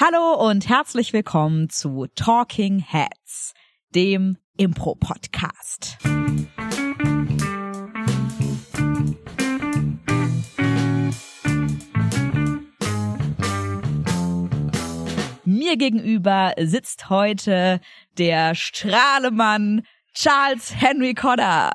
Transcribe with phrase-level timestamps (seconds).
[0.00, 3.52] Hallo und herzlich willkommen zu Talking Heads,
[3.96, 5.98] dem Impro-Podcast.
[15.44, 17.80] Mir gegenüber sitzt heute
[18.18, 19.82] der Strahlemann
[20.14, 21.72] Charles Henry Codder.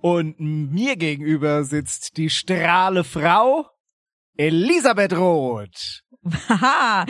[0.00, 3.66] Und mir gegenüber sitzt die Strahlefrau
[4.38, 6.04] Elisabeth Roth.
[6.48, 7.06] Haha.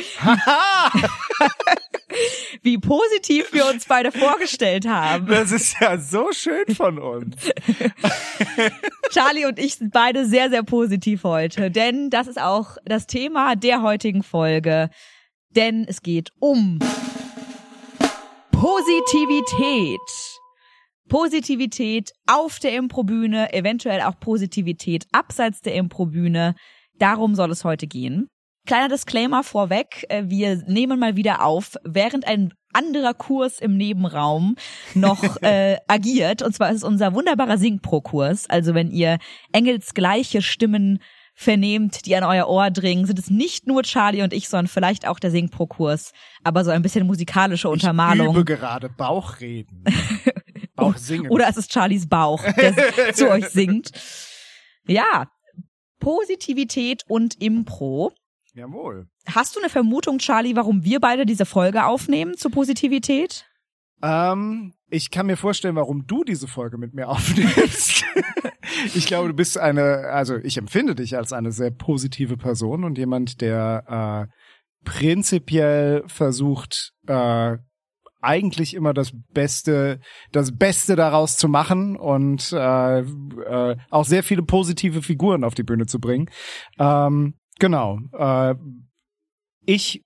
[2.63, 5.27] Wie positiv wir uns beide vorgestellt haben.
[5.27, 7.37] Das ist ja so schön von uns.
[9.11, 13.57] Charlie und ich sind beide sehr, sehr positiv heute, denn das ist auch das Thema
[13.57, 14.91] der heutigen Folge.
[15.51, 16.79] Denn es geht um
[18.53, 20.01] Positivität.
[21.09, 26.55] Positivität auf der Improbühne, eventuell auch Positivität abseits der Improbühne.
[26.99, 28.29] Darum soll es heute gehen.
[28.67, 34.57] Kleiner Disclaimer vorweg, äh, wir nehmen mal wieder auf, während ein anderer Kurs im Nebenraum
[34.95, 36.43] noch äh, agiert.
[36.43, 38.51] Und zwar ist es unser wunderbarer Singpro-Kurs.
[38.51, 39.19] Also wenn ihr
[39.53, 41.01] engelsgleiche Stimmen
[41.35, 45.07] vernehmt, die an euer Ohr dringen, sind es nicht nur Charlie und ich, sondern vielleicht
[45.07, 46.13] auch der Singpro-Kurs.
[46.45, 48.29] Aber so ein bisschen musikalische Untermalung.
[48.29, 49.85] Ich übe gerade Bauchreden.
[50.75, 51.31] Bauchsingen.
[51.31, 52.75] Oder es ist Charlies Bauch, der
[53.15, 53.91] zu euch singt.
[54.87, 55.27] Ja,
[55.99, 58.13] Positivität und Impro.
[58.57, 59.07] Jawohl.
[59.27, 63.45] Hast du eine Vermutung, Charlie, warum wir beide diese Folge aufnehmen zur Positivität?
[64.03, 68.07] Ähm, ich kann mir vorstellen, warum du diese Folge mit mir aufnimmst.
[68.95, 72.97] ich glaube, du bist eine, also ich empfinde dich als eine sehr positive Person und
[72.97, 77.59] jemand, der äh, prinzipiell versucht, äh,
[78.23, 80.01] eigentlich immer das Beste,
[80.33, 85.63] das Beste daraus zu machen und äh, äh, auch sehr viele positive Figuren auf die
[85.63, 86.31] Bühne zu bringen.
[86.79, 87.99] Ähm, Genau.
[88.13, 88.55] Äh,
[89.65, 90.03] ich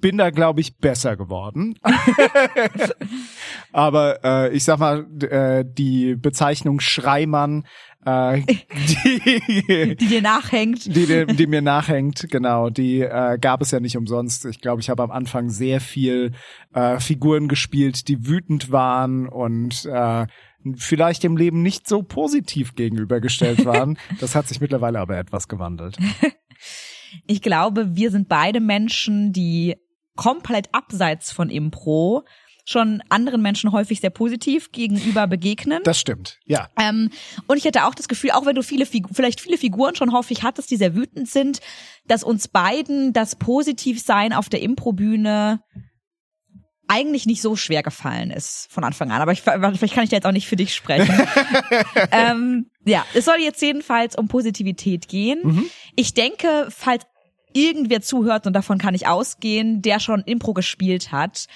[0.00, 1.78] bin da, glaube ich, besser geworden.
[3.72, 7.64] Aber äh, ich sag mal, äh, die Bezeichnung Schreimann,
[8.04, 10.86] äh, die, die dir nachhängt.
[10.86, 14.46] Die, die, die mir nachhängt, genau, die äh, gab es ja nicht umsonst.
[14.46, 16.32] Ich glaube, ich habe am Anfang sehr viel
[16.74, 20.26] äh, Figuren gespielt, die wütend waren und äh,
[20.76, 23.98] vielleicht dem Leben nicht so positiv gegenübergestellt waren.
[24.20, 25.96] Das hat sich mittlerweile aber etwas gewandelt.
[27.26, 29.74] Ich glaube, wir sind beide Menschen, die
[30.14, 32.24] komplett abseits von Impro
[32.64, 35.80] schon anderen Menschen häufig sehr positiv gegenüber begegnen.
[35.82, 36.68] Das stimmt, ja.
[36.80, 37.10] Ähm,
[37.46, 40.42] und ich hatte auch das Gefühl, auch wenn du viele vielleicht viele Figuren schon häufig
[40.42, 41.60] hattest, die sehr wütend sind,
[42.06, 45.62] dass uns beiden das Positivsein auf der Improbühne
[46.90, 49.22] eigentlich nicht so schwer gefallen ist von Anfang an.
[49.22, 51.14] Aber ich, vielleicht kann ich da jetzt auch nicht für dich sprechen.
[52.10, 55.38] ähm, ja, es soll jetzt jedenfalls um Positivität gehen.
[55.44, 55.66] Mhm.
[55.94, 57.04] Ich denke, falls
[57.52, 61.46] irgendwer zuhört, und davon kann ich ausgehen, der schon Impro gespielt hat,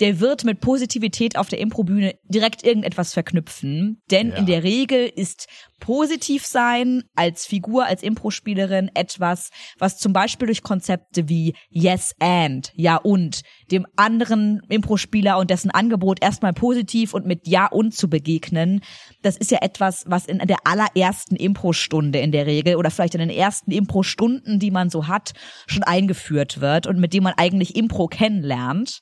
[0.00, 4.02] der wird mit Positivität auf der Improbühne direkt irgendetwas verknüpfen.
[4.10, 4.36] Denn ja.
[4.36, 5.46] in der Regel ist
[5.78, 12.72] positiv sein als Figur, als Impro-Spielerin etwas, was zum Beispiel durch Konzepte wie Yes and,
[12.74, 18.08] Ja und, dem anderen Impro-Spieler und dessen Angebot erstmal positiv und mit Ja und zu
[18.08, 18.82] begegnen,
[19.22, 23.20] das ist ja etwas, was in der allerersten Impro-Stunde in der Regel oder vielleicht in
[23.20, 25.32] den ersten Impro-Stunden, die man so hat,
[25.66, 29.00] schon eingeführt wird und mit dem man eigentlich Impro kennenlernt.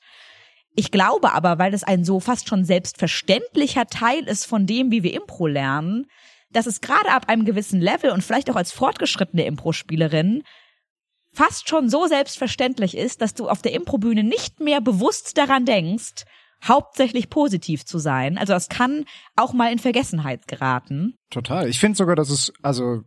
[0.79, 5.03] Ich glaube aber, weil das ein so fast schon selbstverständlicher Teil ist von dem, wie
[5.03, 6.05] wir Impro lernen,
[6.51, 10.41] dass es gerade ab einem gewissen Level und vielleicht auch als fortgeschrittene Impro-Spielerin
[11.33, 16.23] fast schon so selbstverständlich ist, dass du auf der Improbühne nicht mehr bewusst daran denkst,
[16.67, 18.37] hauptsächlich positiv zu sein.
[18.37, 19.05] Also das kann
[19.35, 21.15] auch mal in Vergessenheit geraten.
[21.29, 21.69] Total.
[21.69, 23.03] Ich finde sogar, dass es also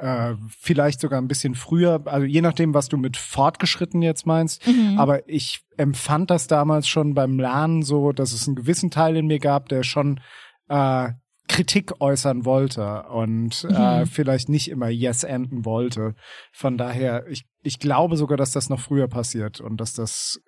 [0.00, 4.66] äh, vielleicht sogar ein bisschen früher, also je nachdem, was du mit fortgeschritten jetzt meinst,
[4.66, 4.98] mhm.
[4.98, 9.26] aber ich empfand das damals schon beim Lernen so, dass es einen gewissen Teil in
[9.26, 10.20] mir gab, der schon
[10.68, 11.10] äh,
[11.48, 13.74] Kritik äußern wollte und äh, mhm.
[13.74, 16.14] äh, vielleicht nicht immer Yes enden wollte.
[16.52, 20.40] Von daher, ich, ich glaube sogar, dass das noch früher passiert und dass das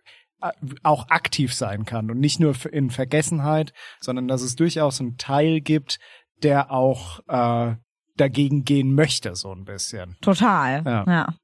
[0.83, 5.60] auch aktiv sein kann und nicht nur in Vergessenheit, sondern dass es durchaus einen Teil
[5.60, 5.98] gibt,
[6.42, 7.77] der auch äh,
[8.16, 10.16] dagegen gehen möchte, so ein bisschen.
[10.21, 10.83] Total.
[10.84, 11.04] Ja.
[11.07, 11.34] ja.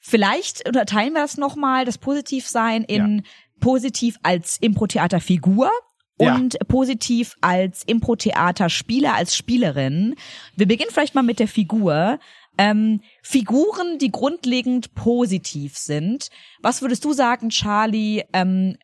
[0.00, 3.22] Vielleicht unterteilen wir das nochmal, das Positivsein in ja.
[3.60, 5.70] positiv als Impro-Theater-Figur
[6.16, 6.60] und ja.
[6.66, 10.16] positiv als Impro-Theater-Spieler, als Spielerin.
[10.56, 12.18] Wir beginnen vielleicht mal mit der Figur.
[12.58, 16.28] Ähm, Figuren, die grundlegend positiv sind.
[16.60, 18.24] Was würdest du sagen, Charlie?
[18.32, 18.76] Ähm,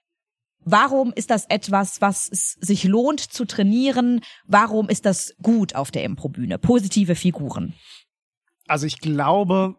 [0.61, 4.21] warum ist das etwas, was es sich lohnt zu trainieren?
[4.47, 6.59] Warum ist das gut auf der Improbühne?
[6.59, 7.75] Positive Figuren.
[8.67, 9.77] Also ich glaube,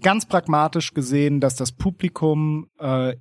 [0.00, 3.16] ganz pragmatisch gesehen, dass das Publikum äh,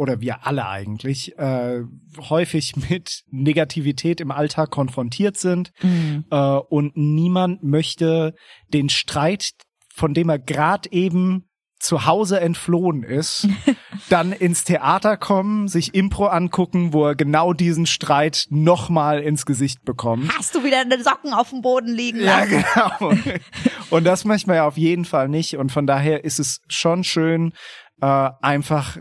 [0.00, 1.82] oder wir alle eigentlich äh,
[2.30, 6.24] häufig mit Negativität im Alltag konfrontiert sind mhm.
[6.30, 8.34] äh, und niemand möchte
[8.72, 9.50] den Streit,
[9.94, 13.46] von dem er gerade eben zu Hause entflohen ist,
[14.08, 19.84] dann ins Theater kommen, sich Impro angucken, wo er genau diesen Streit nochmal ins Gesicht
[19.84, 20.34] bekommt.
[20.34, 22.64] Hast du wieder eine Socken auf dem Boden liegen lassen?
[22.74, 23.14] Ja, genau.
[23.90, 25.58] Und das möchte man ja auf jeden Fall nicht.
[25.58, 27.52] Und von daher ist es schon schön,
[28.00, 28.98] äh, einfach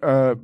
[0.00, 0.36] äh,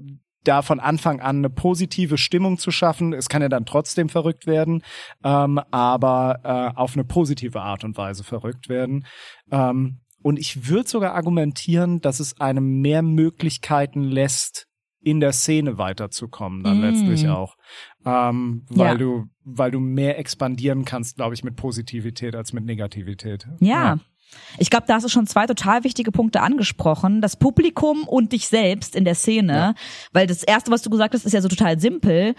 [0.44, 3.12] da von Anfang an eine positive Stimmung zu schaffen.
[3.12, 4.82] Es kann ja dann trotzdem verrückt werden,
[5.25, 9.06] ähm, aber äh, auf eine positive Art und Weise verrückt werden.
[9.50, 14.67] Ähm, und ich würde sogar argumentieren, dass es einem mehr Möglichkeiten lässt,
[15.06, 16.82] in der Szene weiterzukommen, dann mm.
[16.82, 17.56] letztlich auch.
[18.05, 18.94] Ähm, weil ja.
[18.97, 23.47] du, weil du mehr expandieren kannst, glaube ich, mit Positivität als mit Negativität.
[23.61, 23.69] ja.
[23.69, 23.99] ja.
[24.58, 27.20] Ich glaube, da hast du schon zwei total wichtige Punkte angesprochen.
[27.20, 29.52] Das Publikum und dich selbst in der Szene.
[29.52, 29.75] Ja.
[30.12, 32.34] Weil das erste, was du gesagt hast, ist ja so total simpel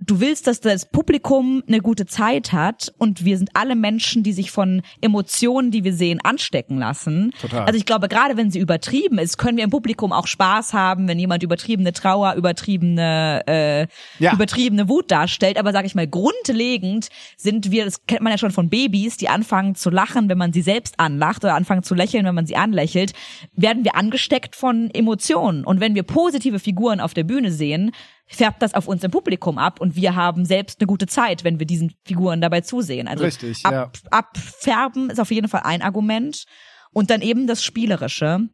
[0.00, 4.32] du willst, dass das Publikum eine gute Zeit hat und wir sind alle Menschen, die
[4.32, 7.32] sich von Emotionen, die wir sehen, anstecken lassen.
[7.40, 7.64] Total.
[7.66, 11.06] Also ich glaube, gerade wenn sie übertrieben ist, können wir im Publikum auch Spaß haben,
[11.06, 13.86] wenn jemand übertriebene Trauer, übertriebene, äh,
[14.18, 14.32] ja.
[14.32, 15.58] übertriebene Wut darstellt.
[15.58, 19.28] Aber sage ich mal, grundlegend sind wir, das kennt man ja schon von Babys, die
[19.28, 22.56] anfangen zu lachen, wenn man sie selbst anlacht oder anfangen zu lächeln, wenn man sie
[22.56, 23.12] anlächelt,
[23.54, 25.64] werden wir angesteckt von Emotionen.
[25.64, 27.92] Und wenn wir positive Figuren auf der Bühne sehen,
[28.30, 31.58] färbt das auf uns im Publikum ab und wir haben selbst eine gute Zeit, wenn
[31.58, 33.08] wir diesen Figuren dabei zusehen.
[33.08, 34.10] Also Richtig, ab, ja.
[34.10, 36.44] abfärben ist auf jeden Fall ein Argument
[36.92, 38.48] und dann eben das Spielerische.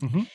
[0.00, 0.26] Mhm.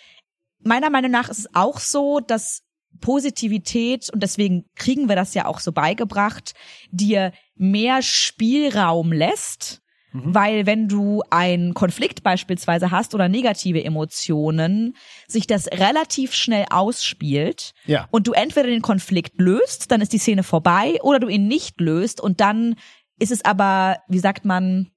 [0.60, 2.64] Meiner Meinung nach ist es auch so, dass
[3.00, 6.54] Positivität, und deswegen kriegen wir das ja auch so beigebracht,
[6.92, 9.81] dir mehr Spielraum lässt,
[10.14, 10.36] Mhm.
[10.36, 14.96] Weil wenn du einen Konflikt beispielsweise hast oder negative Emotionen,
[15.28, 18.08] sich das relativ schnell ausspielt ja.
[18.12, 21.80] und du entweder den Konflikt löst, dann ist die Szene vorbei, oder du ihn nicht
[21.80, 22.76] löst und dann
[23.20, 24.92] ist es aber, wie sagt man,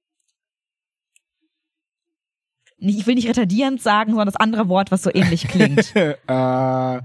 [2.77, 5.95] ich will nicht retardierend sagen, sondern das andere Wort, was so ähnlich klingt.
[5.95, 6.99] äh, äh,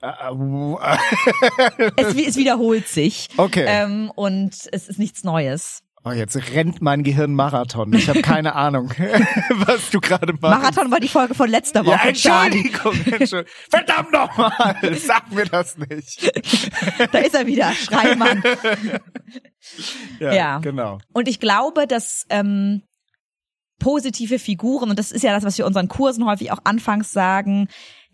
[1.96, 3.28] es, es, wiederholt sich.
[3.36, 3.64] Okay.
[3.66, 5.82] Ähm, und es ist nichts Neues.
[6.04, 7.92] Oh, jetzt rennt mein Gehirn Marathon.
[7.92, 8.90] Ich habe keine Ahnung,
[9.66, 10.42] was du gerade machst.
[10.42, 11.96] Marathon war die Folge von letzter Woche.
[11.96, 13.44] Ja, Entschuldigung, Entschuldigung.
[13.70, 16.30] Verdammt nochmal, sag mir das nicht.
[17.12, 18.42] da ist er wieder, Schreimann.
[20.20, 20.98] ja, ja, genau.
[21.12, 22.82] Und ich glaube, dass ähm,
[23.80, 27.68] positive Figuren, und das ist ja das, was wir unseren Kursen häufig auch anfangs sagen,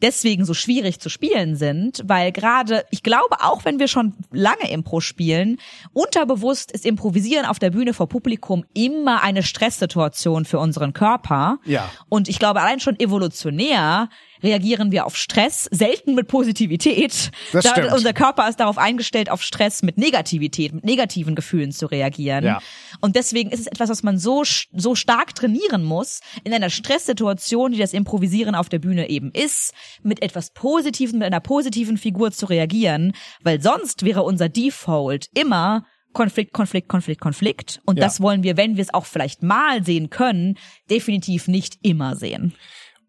[0.05, 4.71] deswegen so schwierig zu spielen sind, weil gerade, ich glaube, auch wenn wir schon lange
[4.71, 5.59] Impro spielen,
[5.95, 11.59] unterbewusst ist Improvisieren auf der Bühne vor Publikum immer eine Stresssituation für unseren Körper.
[11.65, 11.91] Ja.
[12.11, 14.11] Und ich glaube, allein schon evolutionär
[14.43, 17.31] reagieren wir auf Stress, selten mit Positivität.
[17.53, 17.93] Das stimmt.
[17.93, 22.45] unser Körper ist darauf eingestellt, auf Stress mit Negativität, mit negativen Gefühlen zu reagieren.
[22.45, 22.61] Ja.
[23.01, 24.43] Und deswegen ist es etwas, was man so,
[24.73, 29.73] so stark trainieren muss, in einer Stresssituation, die das Improvisieren auf der Bühne eben ist,
[30.03, 35.85] mit etwas Positiven, mit einer positiven Figur zu reagieren, weil sonst wäre unser Default immer,
[36.15, 37.83] Konflikt, Konflikt, Konflikt, Konflikt.
[37.85, 38.05] Und ja.
[38.05, 40.57] das wollen wir, wenn wir es auch vielleicht mal sehen können,
[40.89, 42.55] definitiv nicht immer sehen.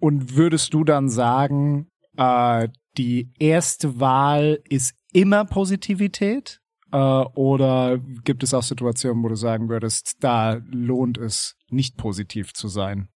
[0.06, 6.62] Und würdest du dann sagen, äh, die erste Wahl ist immer Positivität?
[6.92, 12.54] Äh, oder gibt es auch Situationen, wo du sagen würdest, da lohnt es, nicht positiv
[12.54, 13.08] zu sein?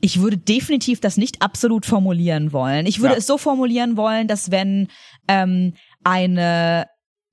[0.00, 2.86] Ich würde definitiv das nicht absolut formulieren wollen.
[2.86, 3.18] Ich würde ja.
[3.18, 4.88] es so formulieren wollen, dass wenn
[5.28, 6.88] ähm, eine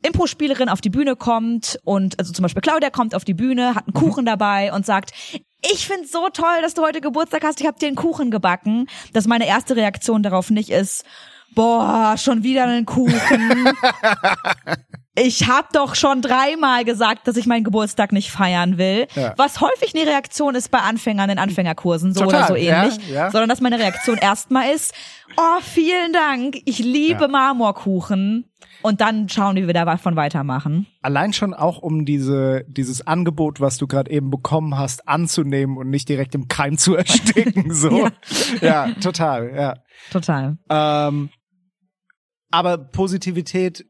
[0.05, 3.87] Impro-Spielerin auf die Bühne kommt und also zum Beispiel Claudia kommt auf die Bühne, hat
[3.87, 4.07] einen mhm.
[4.07, 5.13] Kuchen dabei und sagt,
[5.61, 8.87] ich find's so toll, dass du heute Geburtstag hast, ich hab dir einen Kuchen gebacken,
[9.13, 11.05] dass meine erste Reaktion darauf nicht ist,
[11.55, 13.73] boah, schon wieder einen Kuchen.
[15.15, 19.07] ich hab doch schon dreimal gesagt, dass ich meinen Geburtstag nicht feiern will.
[19.15, 19.33] Ja.
[19.37, 23.09] Was häufig eine Reaktion ist bei Anfängern in Anfängerkursen, so Total, oder so ähnlich.
[23.09, 23.31] Ja, ja.
[23.31, 24.93] Sondern dass meine Reaktion erstmal ist,
[25.37, 28.45] oh, vielen Dank, ich liebe Marmorkuchen.
[28.81, 30.87] Und dann schauen, wie wir davon weitermachen.
[31.01, 35.89] Allein schon auch, um diese, dieses Angebot, was du gerade eben bekommen hast, anzunehmen und
[35.89, 37.73] nicht direkt im Keim zu ersticken.
[37.73, 37.89] So.
[37.89, 38.11] ja.
[38.61, 39.75] ja, total, ja.
[40.11, 40.57] Total.
[40.69, 41.29] Ähm,
[42.51, 43.85] aber Positivität,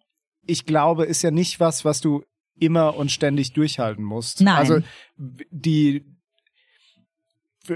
[0.45, 2.23] ich glaube, ist ja nicht was, was du
[2.59, 4.41] immer und ständig durchhalten musst.
[4.41, 4.55] Nein.
[4.55, 4.79] Also
[5.17, 6.05] die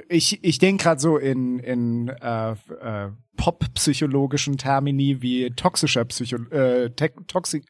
[0.10, 6.90] ich, ich denke gerade so in, in äh, äh, pop-psychologischen Termini wie toxischer Psycho äh,
[7.28, 7.64] toxi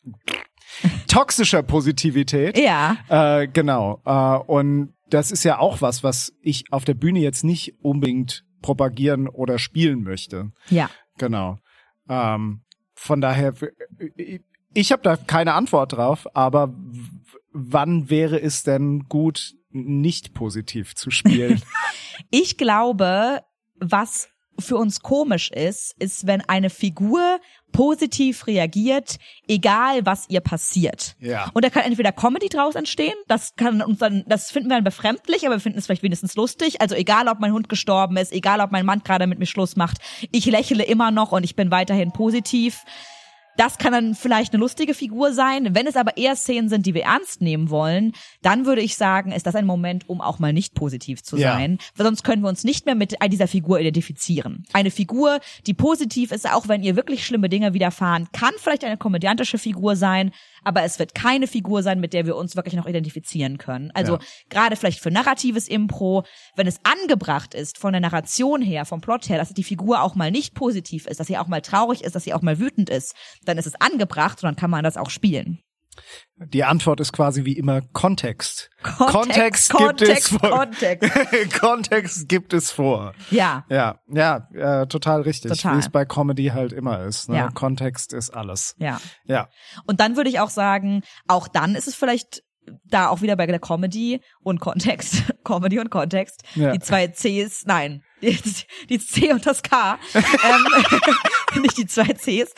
[1.07, 2.57] toxischer Positivität.
[2.57, 2.97] Ja.
[3.09, 4.01] Äh, genau.
[4.05, 8.45] Äh, und das ist ja auch was, was ich auf der Bühne jetzt nicht unbedingt
[8.61, 10.51] propagieren oder spielen möchte.
[10.69, 10.89] Ja.
[11.17, 11.57] Genau.
[12.09, 12.61] Ähm,
[12.95, 13.53] von daher,
[14.73, 16.73] ich habe da keine Antwort drauf, aber
[17.51, 21.61] wann wäre es denn gut, nicht positiv zu spielen?
[22.29, 23.41] ich glaube,
[23.75, 27.39] was für uns komisch ist, ist, wenn eine Figur
[27.71, 31.15] positiv reagiert, egal was ihr passiert.
[31.19, 31.49] Ja.
[31.53, 34.83] Und da kann entweder Comedy draus entstehen, das kann uns dann, das finden wir dann
[34.83, 36.81] befremdlich, aber wir finden es vielleicht wenigstens lustig.
[36.81, 39.75] Also egal, ob mein Hund gestorben ist, egal, ob mein Mann gerade mit mir Schluss
[39.75, 39.97] macht,
[40.31, 42.83] ich lächle immer noch und ich bin weiterhin positiv.
[43.57, 45.75] Das kann dann vielleicht eine lustige Figur sein.
[45.75, 49.31] Wenn es aber eher Szenen sind, die wir ernst nehmen wollen, dann würde ich sagen,
[49.31, 51.53] ist das ein Moment, um auch mal nicht positiv zu Ja.
[51.53, 51.77] sein.
[51.95, 54.65] Weil sonst können wir uns nicht mehr mit dieser Figur identifizieren.
[54.73, 58.97] Eine Figur, die positiv ist, auch wenn ihr wirklich schlimme Dinge widerfahren, kann vielleicht eine
[58.97, 60.31] komödiantische Figur sein,
[60.63, 63.91] aber es wird keine Figur sein, mit der wir uns wirklich noch identifizieren können.
[63.93, 64.19] Also Ja.
[64.49, 66.23] gerade vielleicht für narratives Impro,
[66.55, 70.15] wenn es angebracht ist, von der Narration her, vom Plot her, dass die Figur auch
[70.15, 72.89] mal nicht positiv ist, dass sie auch mal traurig ist, dass sie auch mal wütend
[72.89, 73.15] ist,
[73.45, 75.59] dann ist es angebracht und dann kann man das auch spielen.
[76.37, 78.69] Die Antwort ist quasi wie immer Kontext.
[78.81, 80.49] Kontext, gibt es Kontext, vor.
[80.49, 81.11] Kontext.
[81.59, 83.13] Kontext gibt es vor.
[83.31, 85.51] Ja, Ja, ja, äh, total richtig.
[85.51, 85.75] Total.
[85.75, 87.29] Wie es bei Comedy halt immer ist.
[87.29, 87.37] Ne?
[87.37, 87.49] Ja.
[87.51, 88.75] Kontext ist alles.
[88.77, 88.99] ja.
[89.25, 89.47] Ja.
[89.85, 92.43] Und dann würde ich auch sagen, auch dann ist es vielleicht
[92.85, 96.71] da auch wieder bei der Comedy und Kontext, Comedy und Kontext, Ja.
[96.71, 98.37] die zwei Cs, nein, die,
[98.89, 102.53] die C und das K, ähm, nicht die zwei Cs,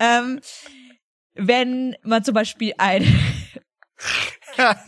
[0.00, 0.40] ähm,
[1.36, 3.04] wenn man zum Beispiel ein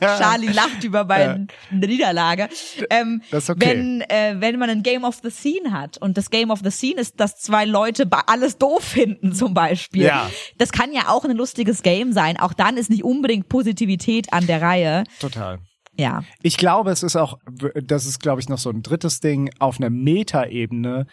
[0.00, 2.48] Charlie lacht über meine Niederlage.
[2.90, 3.54] Ähm, okay.
[3.56, 6.70] Wenn, äh, wenn man ein Game of the Scene hat und das Game of the
[6.70, 10.04] Scene ist, dass zwei Leute alles doof finden zum Beispiel.
[10.04, 10.30] Ja.
[10.56, 12.38] Das kann ja auch ein lustiges Game sein.
[12.38, 15.04] Auch dann ist nicht unbedingt Positivität an der Reihe.
[15.20, 15.58] Total.
[15.98, 16.22] Ja.
[16.42, 17.38] Ich glaube, es ist auch,
[17.74, 21.06] das ist, glaube ich, noch so ein drittes Ding auf einer Metaebene,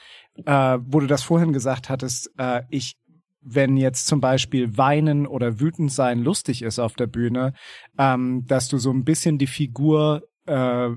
[0.45, 2.95] äh, wo du das vorhin gesagt hattest, äh, ich,
[3.47, 7.53] wenn jetzt zum Beispiel weinen oder wütend sein lustig ist auf der Bühne,
[7.97, 10.89] ähm, dass du so ein bisschen die Figur, äh,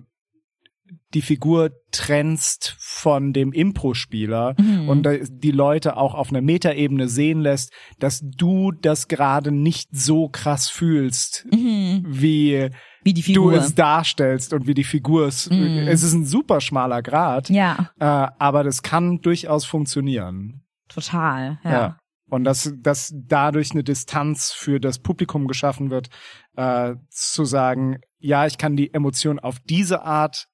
[1.13, 4.55] die Figur trennst von dem Impro-Spieler
[4.89, 9.91] und da- die Leute auch auf einer Metaebene sehen lässt, dass du das gerade nicht
[9.95, 12.71] so krass fühlst, wie
[13.05, 15.47] Wie die du es darstellst und wie die Figur es.
[15.51, 18.05] Es ist ein super schmaler Grad, ja, äh,
[18.39, 20.63] aber das kann durchaus funktionieren.
[20.89, 21.59] total.
[21.65, 21.71] Ja.
[21.71, 21.99] Ja.
[22.29, 26.09] Und dass, dass dadurch eine Distanz für das Publikum geschaffen wird,
[26.57, 30.49] äh, zu sagen, ja, ich kann die Emotion auf diese Art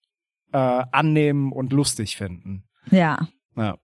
[0.53, 2.65] äh, annehmen und lustig finden.
[2.91, 3.29] ja.
[3.57, 3.77] Ja.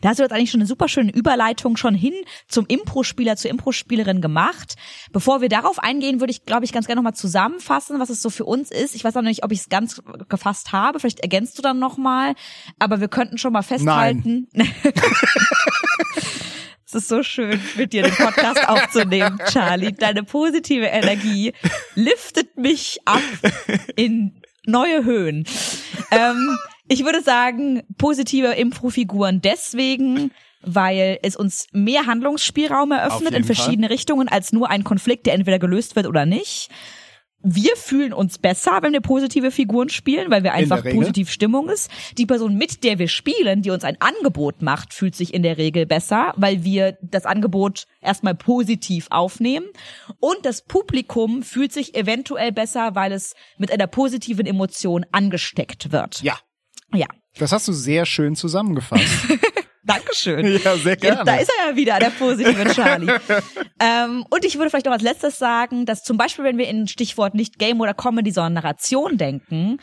[0.00, 2.12] Da hast du jetzt eigentlich schon eine super schöne Überleitung schon hin
[2.46, 4.74] zum Impro-Spieler, zur Impro-Spielerin gemacht.
[5.12, 8.28] Bevor wir darauf eingehen, würde ich, glaube ich, ganz gerne nochmal zusammenfassen, was es so
[8.28, 8.94] für uns ist.
[8.94, 11.00] Ich weiß auch noch nicht, ob ich es ganz gefasst habe.
[11.00, 12.34] Vielleicht ergänzt du dann nochmal.
[12.78, 14.48] Aber wir könnten schon mal festhalten.
[16.94, 19.90] Es ist so schön, mit dir den Podcast aufzunehmen, Charlie.
[19.90, 21.52] Deine positive Energie
[21.96, 23.20] liftet mich ab
[23.96, 25.44] in neue Höhen.
[26.12, 30.30] Ähm, ich würde sagen, positive Improfiguren deswegen,
[30.62, 35.58] weil es uns mehr Handlungsspielraum eröffnet in verschiedene Richtungen als nur ein Konflikt, der entweder
[35.58, 36.70] gelöst wird oder nicht.
[37.46, 41.90] Wir fühlen uns besser, wenn wir positive Figuren spielen, weil wir einfach positiv Stimmung ist.
[42.16, 45.58] Die Person, mit der wir spielen, die uns ein Angebot macht, fühlt sich in der
[45.58, 49.66] Regel besser, weil wir das Angebot erstmal positiv aufnehmen.
[50.20, 56.22] Und das Publikum fühlt sich eventuell besser, weil es mit einer positiven Emotion angesteckt wird.
[56.22, 56.38] Ja.
[56.94, 57.06] Ja.
[57.38, 59.04] Das hast du sehr schön zusammengefasst.
[59.84, 60.60] Dankeschön.
[60.64, 61.18] ja, sehr gerne.
[61.18, 63.12] Ja, da ist er ja wieder, der positive Charlie.
[63.80, 66.88] ähm, und ich würde vielleicht noch als letztes sagen, dass zum Beispiel, wenn wir in
[66.88, 69.78] Stichwort nicht Game oder Comedy, sondern Narration denken,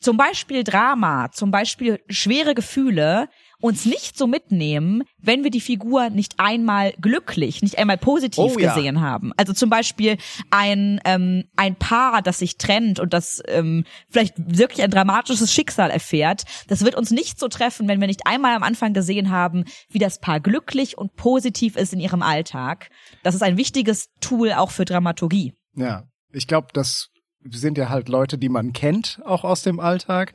[0.00, 3.28] zum Beispiel Drama, zum Beispiel schwere Gefühle
[3.60, 8.58] uns nicht so mitnehmen, wenn wir die Figur nicht einmal glücklich, nicht einmal positiv Oh
[8.58, 8.74] ja.
[8.74, 9.32] gesehen haben.
[9.36, 10.16] Also zum Beispiel
[10.50, 15.90] ein, ähm, ein Paar, das sich trennt und das ähm, vielleicht wirklich ein dramatisches Schicksal
[15.90, 16.44] erfährt.
[16.68, 19.98] Das wird uns nicht so treffen, wenn wir nicht einmal am Anfang gesehen haben, wie
[19.98, 22.90] das Paar glücklich und positiv ist in ihrem Alltag.
[23.24, 25.54] Das ist ein wichtiges Tool auch für Dramaturgie.
[25.74, 27.08] Ja, ich glaube, das
[27.50, 30.32] sind ja halt Leute, die man kennt, auch aus dem Alltag,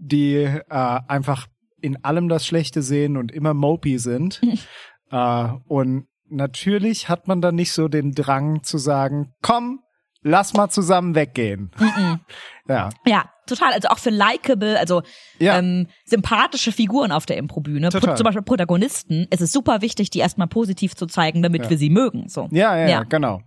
[0.00, 1.46] die äh, einfach
[1.82, 4.40] in allem das Schlechte sehen und immer mopey sind.
[5.10, 9.80] äh, und natürlich hat man dann nicht so den Drang zu sagen, komm,
[10.22, 11.70] lass mal zusammen weggehen.
[12.68, 13.72] ja, Ja, total.
[13.72, 15.02] Also auch für likable, also
[15.38, 15.58] Ja.
[15.58, 18.16] ähm, sympathische Figuren auf der Improbühne, Total.
[18.16, 21.70] zum Beispiel Protagonisten, es ist super wichtig, die erstmal positiv zu zeigen, damit Ja.
[21.70, 22.28] wir sie mögen.
[22.28, 22.48] So.
[22.52, 22.88] ja, ja.
[22.88, 23.02] Ja.
[23.04, 23.40] genau.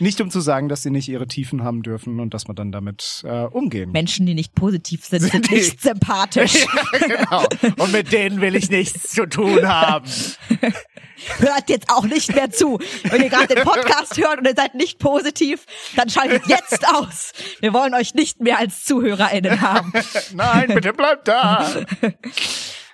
[0.00, 2.72] Nicht um zu sagen, dass sie nicht ihre Tiefen haben dürfen und dass man dann
[2.72, 3.90] damit äh, umgehen.
[3.90, 6.66] Menschen, die nicht positiv sind, sind nicht sympathisch.
[7.00, 7.44] genau.
[7.78, 10.08] Und mit denen will ich nichts zu tun haben.
[11.38, 12.78] Hört jetzt auch nicht mehr zu.
[13.04, 17.32] Wenn ihr gerade den Podcast hört und ihr seid nicht positiv, dann schaltet jetzt aus.
[17.58, 19.92] Wir wollen euch nicht mehr als ZuhörerInnen haben.
[20.32, 21.68] Nein, bitte bleibt da.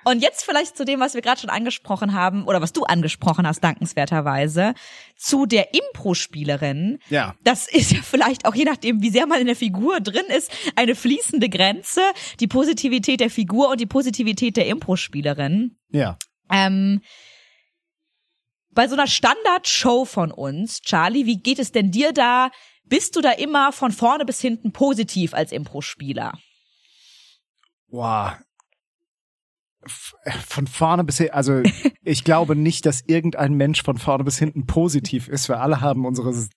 [0.04, 3.46] Und jetzt vielleicht zu dem, was wir gerade schon angesprochen haben oder was du angesprochen
[3.46, 4.74] hast, dankenswerterweise,
[5.16, 6.98] zu der Impro-Spielerin.
[7.08, 7.34] Ja.
[7.42, 10.50] Das ist ja vielleicht auch je nachdem, wie sehr man in der Figur drin ist,
[10.76, 12.02] eine fließende Grenze.
[12.40, 15.76] Die Positivität der Figur und die Positivität der Impro-Spielerin.
[15.90, 16.18] Ja.
[16.50, 17.00] Ähm,
[18.70, 22.50] bei so einer Standard-Show von uns, Charlie, wie geht es denn dir da?
[22.84, 26.38] Bist du da immer von vorne bis hinten positiv als Impro-Spieler?
[27.88, 28.32] Wow.
[29.86, 30.14] F-
[30.48, 31.62] Von vorne bis hin, also
[32.02, 35.48] ich glaube nicht, dass irgendein Mensch von vorne bis hinten positiv ist.
[35.48, 36.48] Wir alle haben unsere S-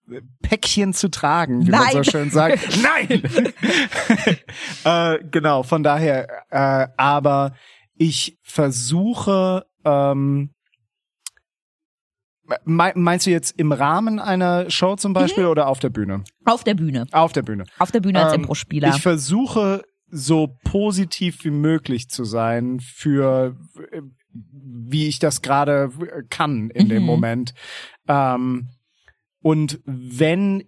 [0.42, 2.04] Päckchen zu tragen, wie man so Nein.
[2.06, 2.70] schön sagt.
[2.82, 3.24] Nein!
[5.20, 7.54] äh, genau, von daher, äh, aber
[7.96, 10.52] ich versuche, ähm,
[12.66, 15.50] me- meinst du jetzt im Rahmen einer Show zum Beispiel Mhm.
[15.50, 16.24] oder auf der Bühne?
[16.46, 17.06] Auf der Bühne.
[17.12, 17.66] Auf der Bühne.
[17.80, 18.90] Auf der Bühne als Ähm, Impro-Spieler.
[18.96, 23.58] Ich versuche so positiv wie möglich zu sein für
[23.92, 24.02] äh,
[24.34, 25.92] wie ich das gerade
[26.30, 27.08] kann in dem Mhm.
[27.08, 27.54] Moment.
[28.08, 28.70] Ähm,
[29.42, 30.64] und wenn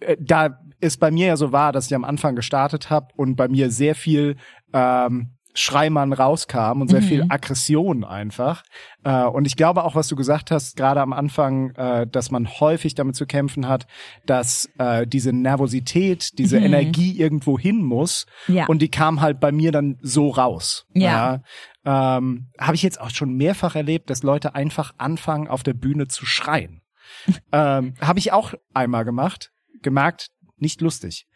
[0.00, 3.36] äh, da es bei mir ja so war, dass ich am Anfang gestartet habe und
[3.36, 4.36] bei mir sehr viel
[4.72, 7.06] ähm, Schreimann rauskam und sehr Mhm.
[7.06, 8.62] viel Aggression einfach.
[9.04, 12.48] Äh, und ich glaube auch, was du gesagt hast, gerade am Anfang, äh, dass man
[12.48, 13.86] häufig damit zu kämpfen hat,
[14.26, 16.66] dass äh, diese Nervosität, diese Mhm.
[16.66, 18.26] Energie irgendwo hin muss.
[18.48, 18.66] Ja.
[18.66, 20.86] Und die kam halt bei mir dann so raus.
[20.94, 21.40] Ja.
[21.84, 22.16] Ja.
[22.16, 26.06] Ähm, Habe ich jetzt auch schon mehrfach erlebt, dass Leute einfach anfangen, auf der Bühne
[26.08, 26.80] zu schreien.
[27.52, 29.50] ähm, Habe ich auch einmal gemacht,
[29.82, 30.28] gemerkt,
[30.62, 31.26] nicht lustig.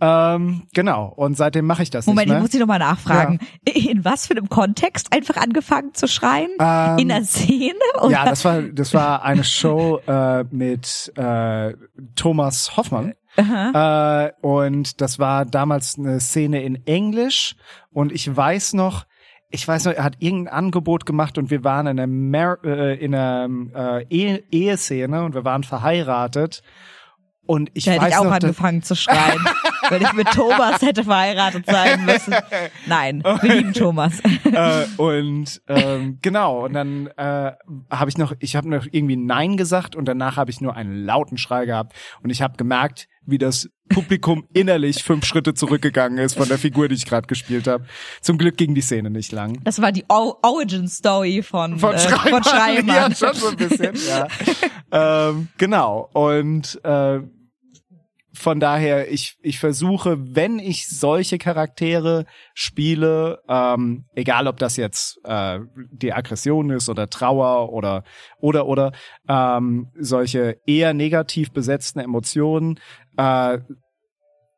[0.00, 1.12] Ähm, genau.
[1.14, 2.40] Und seitdem mache ich das Moment, nicht ich mehr.
[2.40, 3.38] muss dich nochmal nachfragen.
[3.64, 6.50] In was für einem Kontext einfach angefangen zu schreien?
[6.58, 7.78] Ähm, In der Szene?
[8.02, 8.10] Oder?
[8.10, 11.74] Ja, das war das war eine Show äh, mit äh,
[12.16, 13.14] Thomas Hoffmann.
[13.36, 17.54] Äh, und das war damals eine Szene in Englisch
[17.92, 19.06] und ich weiß noch,
[19.50, 23.14] ich weiß noch, er hat irgendein Angebot gemacht und wir waren in einer, äh, in
[23.14, 26.62] einer äh, Ehe Eheszene und wir waren verheiratet
[27.50, 29.44] und ich da hätte ich auch noch, angefangen zu schreien,
[29.88, 32.32] wenn ich mit Thomas hätte verheiratet sein müssen.
[32.86, 34.20] Nein, wir lieben Thomas.
[34.44, 37.50] äh, und ähm, genau und dann äh,
[37.90, 41.04] habe ich noch ich habe noch irgendwie nein gesagt und danach habe ich nur einen
[41.04, 46.36] lauten Schrei gehabt und ich habe gemerkt wie das Publikum innerlich fünf Schritte zurückgegangen ist
[46.36, 47.84] von der Figur die ich gerade gespielt habe
[48.20, 51.94] zum Glück ging die Szene nicht lang Das war die o Origin Story von, von
[51.94, 52.86] äh, Schreimann, von Schreimann.
[53.10, 54.28] ja schon so ein bisschen ja
[54.92, 57.20] ähm, genau und äh,
[58.32, 65.18] von daher, ich, ich versuche, wenn ich solche Charaktere spiele, ähm, egal ob das jetzt
[65.24, 65.58] äh,
[65.92, 68.04] die Aggression ist oder Trauer oder
[68.38, 68.92] oder oder
[69.28, 72.78] ähm, solche eher negativ besetzten Emotionen,
[73.16, 73.58] äh,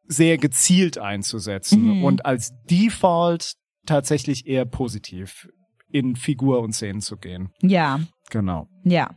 [0.07, 2.05] sehr gezielt einzusetzen Mhm.
[2.05, 3.55] und als Default
[3.87, 5.49] tatsächlich eher positiv
[5.91, 7.51] in Figur und Szenen zu gehen.
[7.63, 8.67] Ja, Genau.
[8.85, 9.11] ja.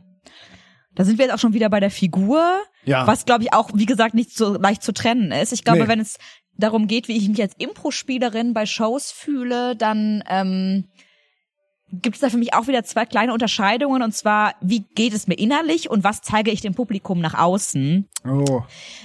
[0.96, 2.42] Da sind wir jetzt auch schon wieder bei der Figur,
[2.84, 3.06] Ja.
[3.06, 5.52] was glaube ich auch, wie gesagt, nicht so leicht zu trennen ist.
[5.52, 5.88] Ich glaube, Nee.
[5.88, 6.18] wenn es
[6.58, 10.84] darum geht, wie ich mich als Impro-Spielerin bei Shows fühle, dann ähm,
[11.92, 14.02] gibt es da für mich auch wieder zwei kleine Unterscheidungen.
[14.02, 18.08] Und zwar, wie geht es mir innerlich und was zeige ich dem Publikum nach außen?
[18.24, 18.28] Oh.
[18.28, 18.64] okay.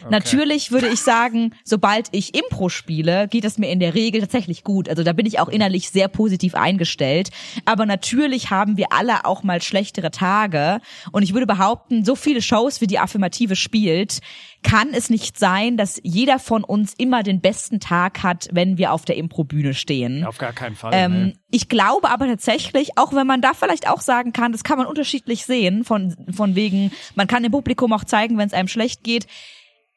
[0.09, 4.63] Natürlich würde ich sagen, sobald ich Impro spiele, geht es mir in der Regel tatsächlich
[4.63, 4.89] gut.
[4.89, 7.29] Also da bin ich auch innerlich sehr positiv eingestellt.
[7.65, 10.79] Aber natürlich haben wir alle auch mal schlechtere Tage.
[11.11, 14.21] Und ich würde behaupten, so viele Shows, wie die Affirmative spielt,
[14.63, 18.93] kann es nicht sein, dass jeder von uns immer den besten Tag hat, wenn wir
[18.93, 20.25] auf der Impro-Bühne stehen.
[20.25, 20.91] Auf gar keinen Fall.
[20.93, 21.33] Ähm, nee.
[21.51, 24.87] Ich glaube aber tatsächlich, auch wenn man da vielleicht auch sagen kann, das kann man
[24.87, 29.03] unterschiedlich sehen, von, von wegen, man kann dem Publikum auch zeigen, wenn es einem schlecht
[29.03, 29.27] geht.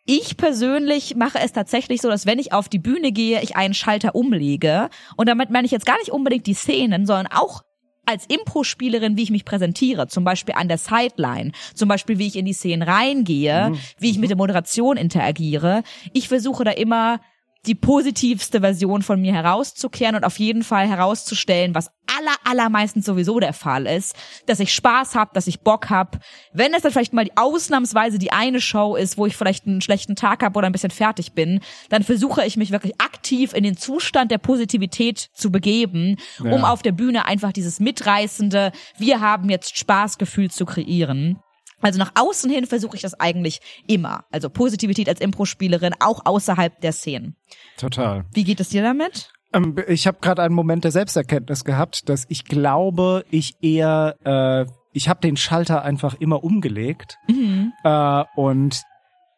[0.07, 3.75] Ich persönlich mache es tatsächlich so, dass wenn ich auf die Bühne gehe, ich einen
[3.75, 4.91] Schalter umlege.
[5.17, 7.63] Und damit meine ich jetzt gar nicht unbedingt die Szenen, sondern auch
[8.07, 12.37] als Impro-Spielerin, wie ich mich präsentiere, zum Beispiel an der Sideline, zum Beispiel wie ich
[12.37, 15.83] in die Szenen reingehe, wie ich mit der Moderation interagiere.
[16.13, 17.21] Ich versuche da immer
[17.67, 23.41] die positivste Version von mir herauszukehren und auf jeden Fall herauszustellen, was aller allermeistens sowieso
[23.41, 24.15] der Fall ist,
[24.47, 26.19] dass ich Spaß habe, dass ich Bock habe.
[26.53, 29.81] Wenn es dann vielleicht mal die ausnahmsweise die eine Show ist, wo ich vielleicht einen
[29.81, 33.65] schlechten Tag habe oder ein bisschen fertig bin, dann versuche ich mich wirklich aktiv in
[33.65, 36.71] den Zustand der Positivität zu begeben, um Ja.
[36.71, 41.39] auf der Bühne einfach dieses mitreißende, wir haben jetzt Spaßgefühl zu kreieren.
[41.85, 44.25] Also nach außen hin versuche ich das eigentlich immer.
[44.33, 47.37] Also Positivität als Impro-Spielerin, auch außerhalb der Szenen.
[47.77, 48.25] Total.
[48.33, 49.31] Wie geht es dir damit?
[49.53, 54.65] Ähm, ich habe gerade einen Moment der Selbsterkenntnis gehabt, dass ich glaube, ich eher, äh,
[54.93, 57.73] ich habe den Schalter einfach immer umgelegt Mhm.
[57.85, 58.83] äh, und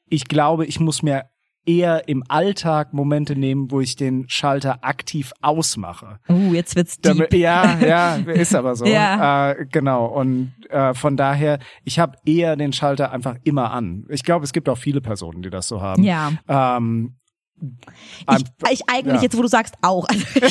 [0.08, 1.24] ich glaube, ich muss mir
[1.66, 6.18] eher im Alltag Momente nehmen, wo ich den Schalter aktiv ausmache.
[6.28, 7.14] Uh, jetzt wird's deep.
[7.14, 8.86] Damit, ja, ja, ist aber so.
[8.86, 9.50] Ja.
[9.50, 10.06] Äh, genau.
[10.06, 14.06] Und äh, von daher, ich habe eher den Schalter einfach immer an.
[14.08, 16.02] Ich glaube, es gibt auch viele Personen, die das so haben.
[16.02, 16.32] Ja.
[16.48, 17.16] Ähm,
[17.58, 19.22] Ich, ich eigentlich ja.
[19.22, 20.06] jetzt, wo du sagst, auch.
[20.08, 20.42] Also ich,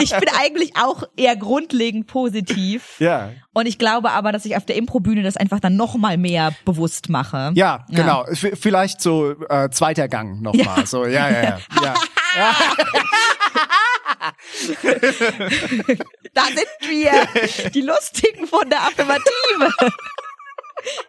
[0.00, 2.94] ich bin eigentlich auch eher grundlegend positiv.
[3.00, 6.16] ja, Und ich glaube aber, dass ich auf der Improbühne das einfach dann noch mal
[6.16, 7.50] mehr bewusst mache.
[7.54, 8.24] ja, genau.
[8.32, 10.78] V- Vielleicht so äh, zweiter Gang nochmal.
[10.80, 10.86] Ja.
[10.86, 11.58] So, ja, ja, ja.
[11.82, 11.94] ja.
[16.34, 19.70] Da sind wir, die Lustigen von der Affirmative.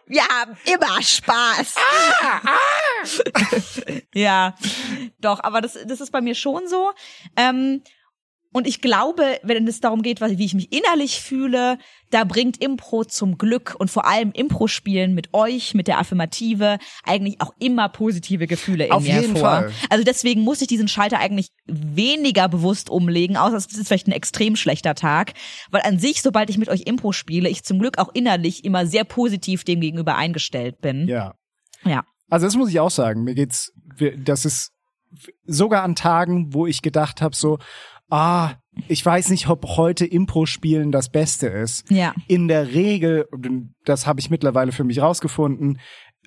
[0.06, 1.74] Wir haben immer Spaß.
[4.14, 4.54] ja,
[5.20, 6.92] doch, aber das, das ist bei mir schon so.
[7.36, 7.82] Ähm,
[8.52, 11.78] und ich glaube, wenn es darum geht, wie ich mich innerlich fühle,
[12.10, 17.40] da bringt Impro zum Glück und vor allem Impro-Spielen mit euch, mit der Affirmative, eigentlich
[17.40, 19.50] auch immer positive Gefühle in Auf mir jeden hervor.
[19.50, 19.72] Fall.
[19.90, 24.12] Also deswegen muss ich diesen Schalter eigentlich weniger bewusst umlegen, außer es ist vielleicht ein
[24.12, 25.34] extrem schlechter Tag.
[25.70, 28.86] Weil an sich, sobald ich mit euch Impro spiele, ich zum Glück auch innerlich immer
[28.86, 31.06] sehr positiv dem gegenüber eingestellt bin.
[31.08, 31.34] ja.
[31.84, 32.04] Ja.
[32.28, 33.22] Also das muss ich auch sagen.
[33.22, 33.72] Mir geht's,
[34.18, 34.72] das ist
[35.46, 37.58] sogar an Tagen, wo ich gedacht habe, so,
[38.10, 38.54] ah,
[38.86, 41.90] ich weiß nicht, ob heute Impro-Spielen das Beste ist.
[41.90, 42.14] Ja.
[42.28, 45.78] In der Regel, und das habe ich mittlerweile für mich rausgefunden,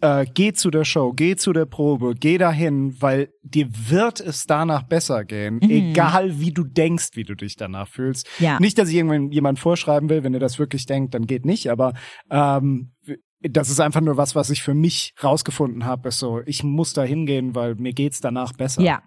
[0.02, 4.46] äh, geh zu der Show, geh zu der Probe, geh dahin, weil dir wird es
[4.48, 8.28] danach besser gehen, egal wie du denkst, wie du dich danach fühlst.
[8.40, 8.60] Ja.
[8.60, 11.70] Nicht, dass ich irgendwann jemand vorschreiben will, wenn ihr das wirklich denkt, dann geht nicht,
[11.70, 11.94] aber
[12.30, 12.91] ähm,
[13.44, 16.94] das ist einfach nur was, was ich für mich rausgefunden habe, ist so, ich muss
[16.94, 18.82] da hingehen, weil mir geht's danach besser.
[18.82, 19.02] Ja,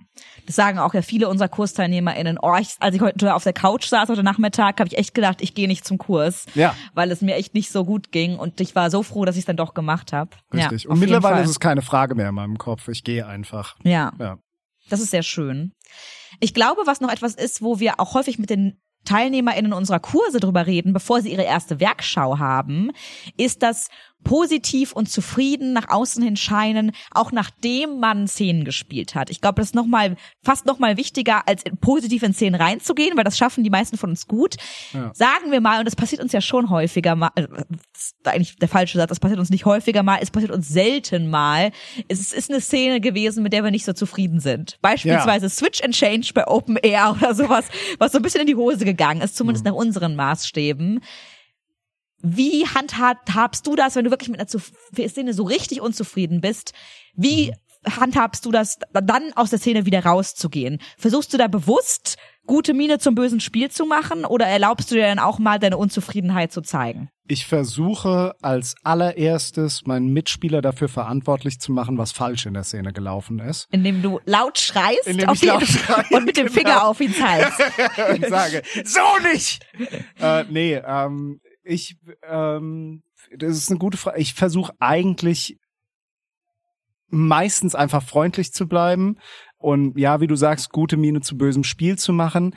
[0.47, 2.39] das sagen auch ja viele unserer KursteilnehmerInnen.
[2.43, 5.41] Oh, ich, als ich heute auf der Couch saß heute Nachmittag, habe ich echt gedacht,
[5.41, 6.47] ich gehe nicht zum Kurs.
[6.55, 6.75] Ja.
[6.95, 9.41] Weil es mir echt nicht so gut ging und ich war so froh, dass ich
[9.41, 10.31] es dann doch gemacht habe.
[10.53, 10.85] Richtig.
[10.85, 12.89] Ja, Und mittlerweile ist es keine Frage mehr in meinem Kopf.
[12.89, 13.77] Ich gehe einfach.
[13.85, 14.39] Ja, Ja.
[14.91, 15.73] das ist sehr schön.
[16.41, 20.41] Ich glaube, was noch etwas ist, wo wir auch häufig mit den TeilnehmerInnen unserer Kurse
[20.41, 22.91] drüber reden, bevor sie ihre erste Werkschau haben,
[23.37, 23.89] ist das
[24.25, 29.31] positiv und zufrieden nach außen hin scheinen, auch nachdem man Szenen gespielt hat.
[29.31, 33.17] Ich glaube, das ist noch mal, fast noch mal wichtiger, als positiv in Szenen reinzugehen,
[33.17, 34.57] weil das schaffen die meisten von uns gut.
[34.93, 35.11] Ja.
[35.15, 37.47] Sagen wir mal, und das passiert uns ja schon häufiger mal, äh,
[37.93, 40.69] das ist eigentlich der falsche Satz, das passiert uns nicht häufiger mal, es passiert uns
[40.69, 41.71] selten mal.
[42.09, 44.79] Es ist eine Szene gewesen, mit der wir nicht so zufrieden sind.
[44.83, 47.67] Beispielsweise Switch and Change bei Open Air oder sowas,
[47.99, 51.01] was so ein bisschen in die Hose gegangen ist, zumindest nach unseren Maßstäben.
[52.27, 56.73] Wie handhabst du das, wenn du wirklich mit einer Szene so richtig unzufrieden bist?
[57.15, 57.53] Wie
[57.87, 60.81] handhabst du das, dann aus der Szene wieder rauszugehen?
[60.97, 65.03] Versuchst du da bewusst gute Miene zum bösen Spiel zu machen oder erlaubst du dir
[65.03, 67.11] dann auch mal deine Unzufriedenheit zu zeigen?
[67.27, 72.93] Ich versuche als allererstes meinen Mitspieler dafür verantwortlich zu machen, was falsch in der Szene
[72.93, 73.67] gelaufen ist.
[73.71, 76.59] Indem du laut schreist Indem auf ich laut ihn schreie, und mit dem genau.
[76.59, 77.61] Finger auf ihn zeigst.
[78.11, 79.01] und sage, so
[79.33, 79.67] nicht!
[80.21, 81.97] äh, nee, ähm, ich,
[82.29, 83.03] ähm,
[83.37, 84.21] das ist eine gute Frage.
[84.21, 85.57] Ich versuche eigentlich
[87.09, 89.17] meistens einfach freundlich zu bleiben
[89.59, 92.55] und ja, wie du sagst, gute Miene zu bösem Spiel zu machen.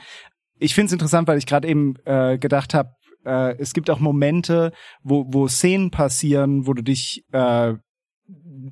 [0.58, 2.90] Ich finde es interessant, weil ich gerade eben äh, gedacht habe,
[3.24, 7.74] äh, es gibt auch Momente, wo, wo Szenen passieren, wo du dich äh,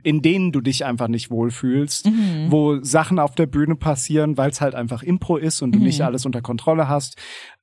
[0.02, 2.50] in denen du dich einfach nicht wohlfühlst, Mhm.
[2.50, 6.02] wo Sachen auf der Bühne passieren, weil es halt einfach Impro ist und du nicht
[6.02, 7.16] alles unter Kontrolle hast,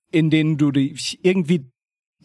[0.10, 1.70] in denen du dich irgendwie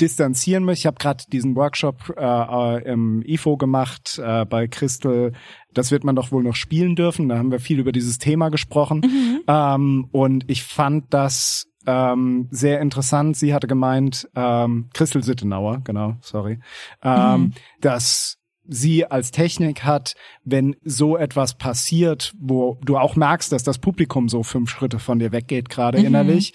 [0.01, 0.83] distanzieren möchtest.
[0.83, 5.33] Ich habe gerade diesen Workshop äh, äh, im IFO gemacht äh, bei Crystal.
[5.73, 7.29] Das wird man doch wohl noch spielen dürfen.
[7.29, 9.03] Da haben wir viel über dieses Thema gesprochen.
[9.47, 13.37] Ähm, und ich fand das ähm, sehr interessant.
[13.37, 16.59] Sie hatte gemeint, ähm, Christel Sittenauer, genau, sorry,
[17.03, 23.63] ähm, dass sie als Technik hat, wenn so etwas passiert, wo du auch merkst, dass
[23.63, 26.53] das Publikum so fünf Schritte von dir weggeht, gerade innerlich,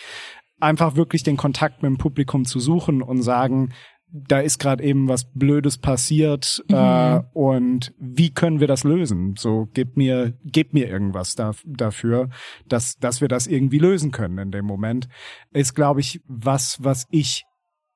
[0.64, 3.74] einfach wirklich den Kontakt mit dem Publikum zu suchen und sagen,
[4.14, 9.36] da ist gerade eben was Blödes passiert äh, und wie können wir das lösen?
[9.38, 12.30] So gib mir gib mir irgendwas da, dafür,
[12.68, 15.08] dass dass wir das irgendwie lösen können in dem Moment.
[15.52, 17.44] Ist glaube ich was was ich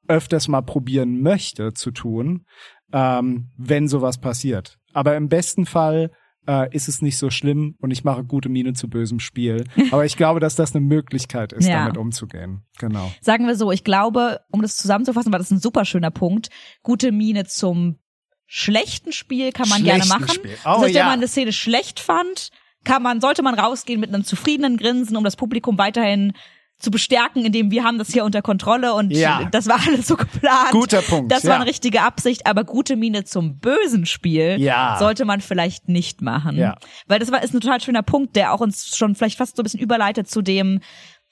[0.07, 2.45] öfters mal probieren möchte zu tun,
[2.91, 4.79] ähm, wenn sowas passiert.
[4.93, 6.11] Aber im besten Fall
[6.47, 9.65] äh, ist es nicht so schlimm und ich mache gute Miene zu bösem Spiel.
[9.91, 11.79] Aber ich glaube, dass das eine Möglichkeit ist, Ja.
[11.83, 12.61] damit umzugehen.
[12.79, 13.11] Genau.
[13.21, 16.49] Sagen wir so, ich glaube, um das zusammenzufassen, war das ein super schöner Punkt,
[16.83, 17.97] gute Miene zum
[18.45, 20.33] schlechten Spiel kann man gerne Schlechten machen.
[20.35, 20.51] Spiel.
[20.63, 21.01] das Oh, heißt, ja.
[21.01, 22.49] wenn man eine Szene schlecht fand,
[22.85, 26.31] kann man, sollte man rausgehen mit einem zufriedenen Grinsen, um das Publikum weiterhin
[26.79, 29.47] zu bestärken, indem wir haben das hier unter Kontrolle und Ja.
[29.51, 30.71] das war alles so geplant.
[30.71, 31.55] Guter Punkt, Das war ja.
[31.57, 34.97] eine richtige Absicht, aber gute Miene zum bösen Spiel Ja.
[34.99, 36.55] sollte man vielleicht nicht machen.
[36.57, 36.75] Ja.
[37.07, 39.61] Weil das war, ist ein total schöner Punkt, der auch uns schon vielleicht fast so
[39.61, 40.81] ein bisschen überleitet zu dem,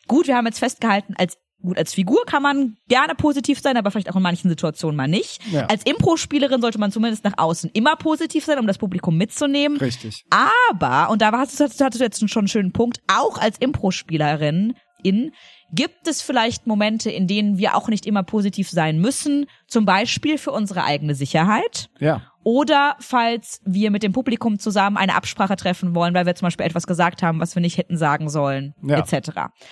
[0.08, 3.89] gut, wir haben jetzt festgehalten, als Gut, als Figur kann man gerne positiv sein, aber
[3.89, 5.41] vielleicht auch in manchen Situationen mal nicht.
[5.51, 5.65] Ja.
[5.65, 9.77] Als Impro-Spielerin sollte man zumindest nach außen immer positiv sein, um das Publikum mitzunehmen.
[9.79, 10.25] Richtig.
[10.29, 14.75] Aber, und da hast du, hattest du jetzt schon einen schönen Punkt, auch als Impro-Spielerin
[15.06, 15.32] in
[15.72, 20.38] gibt es vielleicht Momente, in denen wir auch nicht immer positiv sein müssen, zum Beispiel
[20.38, 21.89] für unsere eigene Sicherheit.
[22.00, 22.22] Ja.
[22.44, 26.65] Oder falls wir mit dem Publikum zusammen eine Absprache treffen wollen, weil wir zum Beispiel
[26.65, 29.00] etwas gesagt haben, was wir nicht hätten sagen sollen, Ja.
[29.00, 29.32] etc.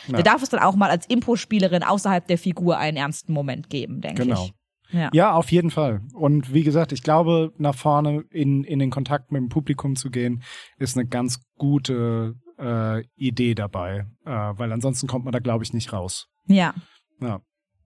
[0.10, 4.02] Da darf es dann auch mal als Impro-Spielerin außerhalb der Figur einen ernsten Moment geben,
[4.02, 4.46] denke Genau.
[4.46, 4.54] ich.
[4.91, 5.10] Ja.
[5.13, 6.02] Ja, auf jeden Fall.
[6.13, 10.10] Und wie gesagt, ich glaube, nach vorne in, in den Kontakt mit dem Publikum zu
[10.12, 10.43] gehen,
[10.78, 14.08] ist eine ganz gute äh, Idee dabei.
[14.26, 16.28] Äh, weil ansonsten kommt man da, glaube ich, nicht raus.
[16.47, 16.73] ja.
[17.21, 17.41] Ja.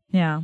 [0.09, 0.43] Ja.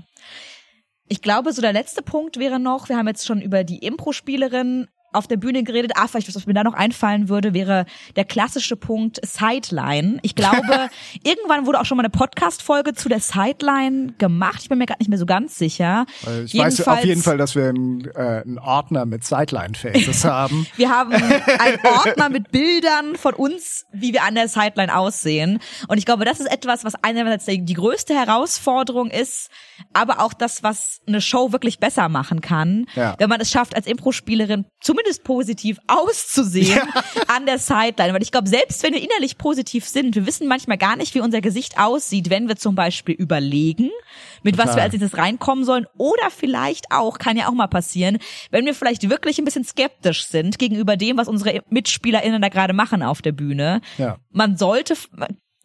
[1.08, 4.88] Ich glaube, so der letzte Punkt wäre noch, wir haben jetzt schon über die Impro-Spielerin
[5.14, 5.94] auf der Bühne geredet.
[5.96, 10.20] Ah, vielleicht, was mir da noch einfallen würde, wäre der klassische Punkt Sideline.
[10.22, 10.90] Ich glaube,
[11.24, 14.60] irgendwann wurde auch schon mal eine Podcast-Folge zu der Sideline gemacht.
[14.62, 16.06] Ich bin mir gerade nicht mehr so ganz sicher.
[16.46, 20.68] Ich weiß auf jeden Fall, dass wir einen, äh, einen Ordner mit Sideline-Faces haben.
[20.76, 25.60] Wir haben einen Ordner mit Bildern von uns, wie wir an der Sideline aussehen.
[25.88, 29.50] Und ich glaube, das ist etwas, was einerseits die die größte Herausforderung ist,
[29.94, 32.86] aber auch das, was eine Show wirklich besser machen kann.
[32.96, 33.16] Ja.
[33.18, 36.82] Wenn man es schafft, als Impro-Spielerin zumindest positiv auszusehen
[37.28, 38.14] an der Sideline.
[38.14, 41.20] Weil ich glaube, selbst wenn wir innerlich positiv sind, wir wissen manchmal gar nicht, wie
[41.20, 43.90] unser Gesicht aussieht, wenn wir zum Beispiel überlegen,
[44.44, 44.78] mit was Total.
[44.78, 45.86] wir als nächstes reinkommen sollen.
[45.98, 48.20] Oder vielleicht auch, kann ja auch mal passieren,
[48.52, 52.74] wenn wir vielleicht wirklich ein bisschen skeptisch sind gegenüber dem, was unsere MitspielerInnen da gerade
[52.74, 53.82] machen auf der Bühne.
[53.98, 54.18] Ja.
[54.32, 54.96] Man sollte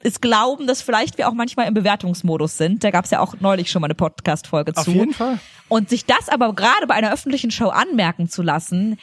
[0.01, 2.85] es glauben, dass vielleicht wir auch manchmal im Bewertungsmodus sind.
[2.85, 4.81] Da gab es ja auch neulich schon mal eine Podcast-Folge zu.
[4.81, 5.39] Auf jeden Fall.
[5.69, 8.99] Und sich das aber gerade bei einer öffentlichen Show anmerken zu lassen,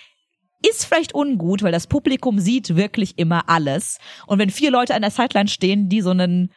[0.69, 3.97] ist vielleicht ungut, weil das Publikum sieht wirklich immer alles.
[4.27, 6.51] Und wenn vier Leute an der Sideline stehen, die so einen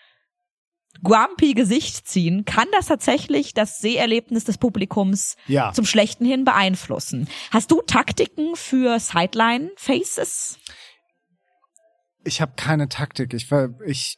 [1.03, 5.73] grumpy Gesicht ziehen, kann das tatsächlich das Seherlebnis des Publikums Ja.
[5.73, 7.29] zum Schlechten hin beeinflussen.
[7.51, 10.59] Hast du Taktiken für Sideline-Faces?
[12.25, 13.33] Ich habe keine Taktik.
[13.33, 13.49] Ich
[13.87, 14.17] ich,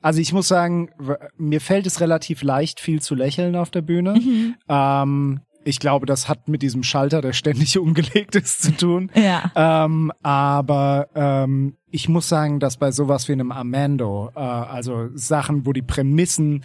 [0.00, 0.90] also ich muss sagen,
[1.36, 4.54] mir fällt es relativ leicht, viel zu lächeln auf der Bühne.
[4.68, 9.10] Ähm, ich glaube, das hat mit diesem Schalter, der ständig umgelegt ist, zu tun.
[9.14, 9.50] Ja.
[9.54, 15.66] Ähm, aber ähm, ich muss sagen, dass bei sowas wie einem Amando, äh, also Sachen,
[15.66, 16.64] wo die Prämissen,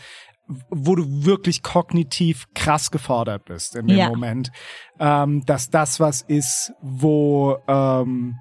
[0.69, 4.09] wo du wirklich kognitiv krass gefordert bist in dem Ja.
[4.09, 4.51] Moment,
[4.99, 8.35] ähm, dass das was ist, wo ähm,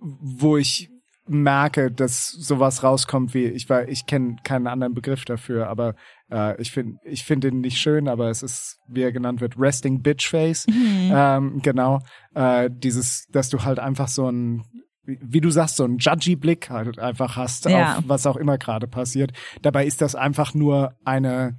[0.00, 0.88] wo ich
[1.26, 5.94] merke, dass sowas rauskommt wie ich war, ich kenne keinen anderen Begriff dafür, aber
[6.30, 9.54] äh, ich finde ich finde ihn nicht schön, aber es ist wie er genannt wird
[9.58, 12.00] Resting Bitch Face, ähm, genau
[12.34, 14.62] äh, dieses, dass du halt einfach so ein
[15.02, 17.98] wie du sagst, so einen judgy Blick halt einfach hast Ja.
[17.98, 19.32] auf was auch immer gerade passiert.
[19.62, 21.58] Dabei ist das einfach nur eine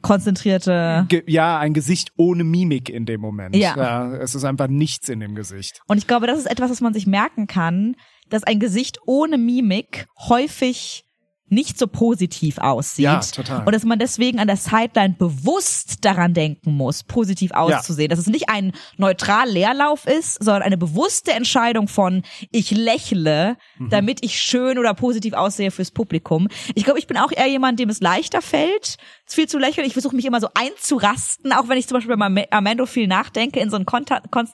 [0.00, 1.06] Konzentrierte.
[1.08, 3.56] Ge ja, ein Gesicht ohne Mimik in dem Moment.
[3.56, 4.12] Ja.
[4.14, 5.80] es ist einfach nichts in dem Gesicht.
[5.86, 7.96] Und ich glaube, das ist etwas, was man sich merken kann,
[8.28, 11.04] dass ein Gesicht ohne Mimik häufig
[11.50, 13.04] nicht so positiv aussieht.
[13.04, 13.64] Ja, total.
[13.64, 18.08] Und dass man deswegen an der Sideline bewusst daran denken muss, positiv auszusehen.
[18.10, 23.90] Dass es nicht ein neutral Leerlauf ist, sondern eine bewusste Entscheidung von, ich lächle, Mhm.
[23.90, 26.48] damit ich schön oder positiv aussehe fürs Publikum.
[26.74, 29.86] Ich glaube, ich bin auch eher jemand, dem es leichter fällt, viel zu lächeln.
[29.86, 33.60] Ich versuche mich immer so einzurasten, auch wenn ich zum Beispiel bei Amando viel nachdenke,
[33.60, 33.86] in so ein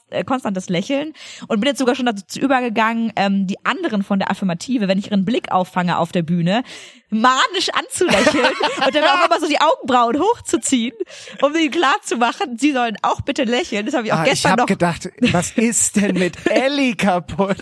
[0.09, 1.13] äh, konstantes Lächeln.
[1.47, 5.07] Und bin jetzt sogar schon dazu übergegangen, ähm, die anderen von der Affirmative, wenn ich
[5.11, 6.63] ihren Blick auffange auf der Bühne,
[7.09, 8.45] manisch anzulächeln
[8.85, 10.93] und dann auch immer so die Augenbrauen hochzuziehen,
[11.41, 13.85] um ihnen klar zu machen, sie sollen auch bitte lächeln.
[13.85, 16.95] Das habe ich auch Ah, ich gestern habe noch gedacht, was ist denn mit Ellie
[16.95, 17.57] kaputt?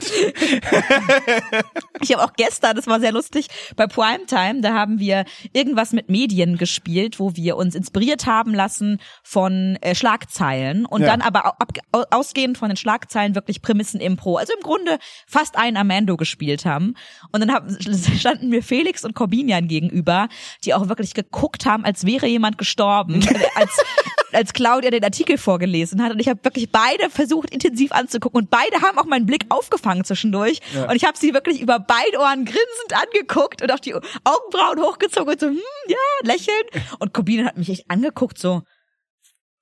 [2.02, 6.10] Ich habe auch gestern, das war sehr lustig, bei Primetime, da haben wir irgendwas mit
[6.10, 11.08] Medien gespielt, wo wir uns inspiriert haben lassen von äh, Schlagzeilen und Ja.
[11.08, 14.38] dann aber ab, au- ausgehend von den Schlagzeilen wirklich Prämissen-Impro.
[14.38, 16.96] Also im Grunde fast ein Amando gespielt haben.
[17.32, 17.78] Und dann haben,
[18.20, 20.28] standen mir Felix und Corbinian gegenüber,
[20.64, 23.26] die auch wirklich geguckt haben, als wäre jemand gestorben.
[23.56, 23.72] als
[24.32, 28.50] als Claudia den Artikel vorgelesen hat und ich habe wirklich beide versucht intensiv anzugucken und
[28.50, 30.90] beide haben auch meinen Blick aufgefangen zwischendurch Ja.
[30.90, 35.34] und ich habe sie wirklich über beide Ohren grinsend angeguckt und auch die Augenbrauen hochgezogen
[35.34, 36.64] und so hm, ja lächeln
[36.98, 38.64] und Corbine hat mich echt angeguckt so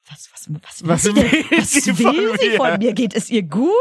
[0.10, 2.94] was, was, was, was, will, will, was sie, will von sie von mir?
[2.94, 3.72] Geht es ihr gut?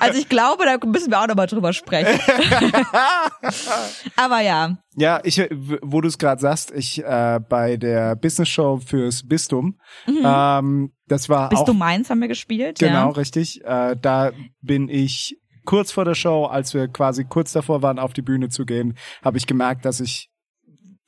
[0.00, 2.20] Also ich glaube, da müssen wir auch nochmal drüber sprechen.
[4.16, 4.76] Aber ja.
[4.96, 5.40] Ja, ich,
[5.82, 10.22] wo du es gerade sagst, ich äh, bei der Business Show fürs Bistum, mhm.
[10.24, 12.78] ähm, das war Bistum auch, Mainz haben wir gespielt.
[12.78, 13.08] Genau, ja.
[13.10, 13.64] richtig.
[13.64, 18.12] Äh, da bin ich kurz vor der Show, als wir quasi kurz davor waren, auf
[18.12, 20.29] die Bühne zu gehen, habe ich gemerkt, dass ich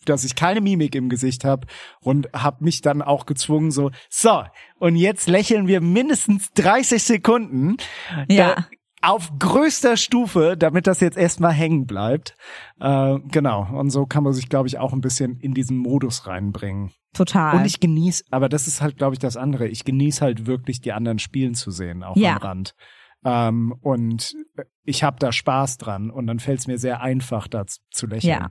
[0.05, 1.67] dass ich keine Mimik im Gesicht habe
[2.01, 4.45] und habe mich dann auch gezwungen so so
[4.79, 7.77] und jetzt lächeln wir mindestens 30 Sekunden
[8.29, 8.55] ja.
[8.55, 8.67] Da,
[9.05, 12.37] auf größter Stufe, damit das jetzt erstmal hängen bleibt.
[12.79, 16.27] Äh, genau und so kann man sich glaube ich auch ein bisschen in diesen Modus
[16.27, 16.93] reinbringen.
[17.13, 17.57] Total.
[17.57, 19.69] Und ich genieße, aber das ist halt glaube ich das andere.
[19.69, 22.37] Ich genieße halt wirklich die anderen spielen zu sehen auch ja.
[22.37, 22.75] am Rand.
[23.25, 24.35] Ähm, und
[24.85, 28.41] ich habe da Spaß dran und dann fällt es mir sehr einfach, da zu lächeln.
[28.41, 28.51] Ja.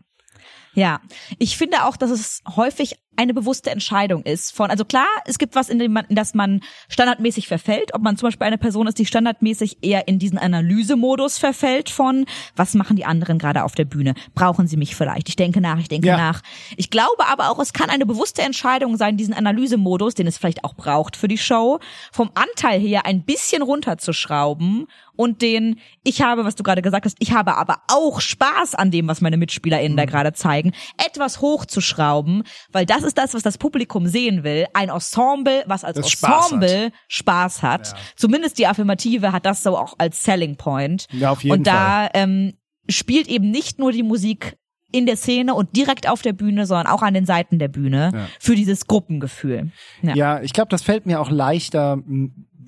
[0.73, 1.01] Ja,
[1.37, 5.55] ich finde auch, dass es häufig eine bewusste Entscheidung ist von, also klar, es gibt
[5.55, 8.87] was, in dem man, in das man standardmäßig verfällt, ob man zum Beispiel eine Person
[8.87, 13.75] ist, die standardmäßig eher in diesen Analysemodus verfällt von, was machen die anderen gerade auf
[13.75, 14.13] der Bühne?
[14.33, 15.27] Brauchen sie mich vielleicht?
[15.27, 16.17] Ich denke nach, ich denke ja.
[16.17, 16.41] nach.
[16.77, 20.63] Ich glaube aber auch, es kann eine bewusste Entscheidung sein, diesen Analysemodus, den es vielleicht
[20.63, 21.79] auch braucht für die Show,
[22.11, 27.17] vom Anteil her ein bisschen runterzuschrauben und den, ich habe, was du gerade gesagt hast,
[27.19, 29.97] ich habe aber auch Spaß an dem, was meine MitspielerInnen mhm.
[29.97, 30.60] da gerade zeigen,
[30.97, 34.65] etwas hochzuschrauben, weil das ist das, was das Publikum sehen will.
[34.73, 37.61] Ein Ensemble, was als das Ensemble Spaß hat.
[37.61, 37.87] Spaß hat.
[37.87, 37.97] Ja.
[38.15, 41.07] Zumindest die Affirmative hat das so auch als Selling Point.
[41.11, 42.53] Ja, auf jeden und da ähm,
[42.89, 44.57] spielt eben nicht nur die Musik
[44.91, 48.11] in der Szene und direkt auf der Bühne, sondern auch an den Seiten der Bühne
[48.13, 48.27] ja.
[48.39, 49.71] für dieses Gruppengefühl.
[50.01, 51.99] Ja, ja ich glaube, das fällt mir auch leichter,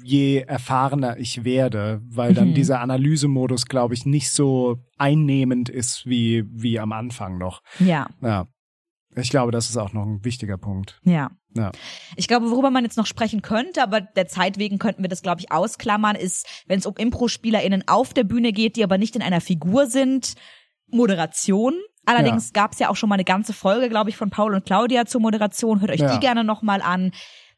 [0.04, 2.54] je erfahrener ich werde, weil dann mhm.
[2.54, 7.62] dieser Analysemodus, glaube ich, nicht so einnehmend ist wie, wie am Anfang noch.
[7.80, 8.08] Ja.
[8.22, 8.48] Ja.
[9.16, 11.00] Ich glaube, das ist auch noch ein wichtiger Punkt.
[11.04, 11.30] Ja.
[11.56, 11.72] Ja.
[12.16, 15.22] Ich glaube, worüber man jetzt noch sprechen könnte, aber der Zeit wegen könnten wir das,
[15.22, 19.16] glaube ich, ausklammern, ist, wenn es um Impro-SpielerInnen auf der Bühne geht, die aber nicht
[19.16, 20.34] in einer Figur sind,
[20.88, 21.76] Moderation.
[22.06, 22.62] Allerdings ja.
[22.62, 25.06] gab es ja auch schon mal eine ganze Folge, glaube ich, von Paul und Claudia
[25.06, 25.80] zur Moderation.
[25.80, 26.14] Hört euch ja.
[26.14, 27.12] die gerne nochmal an.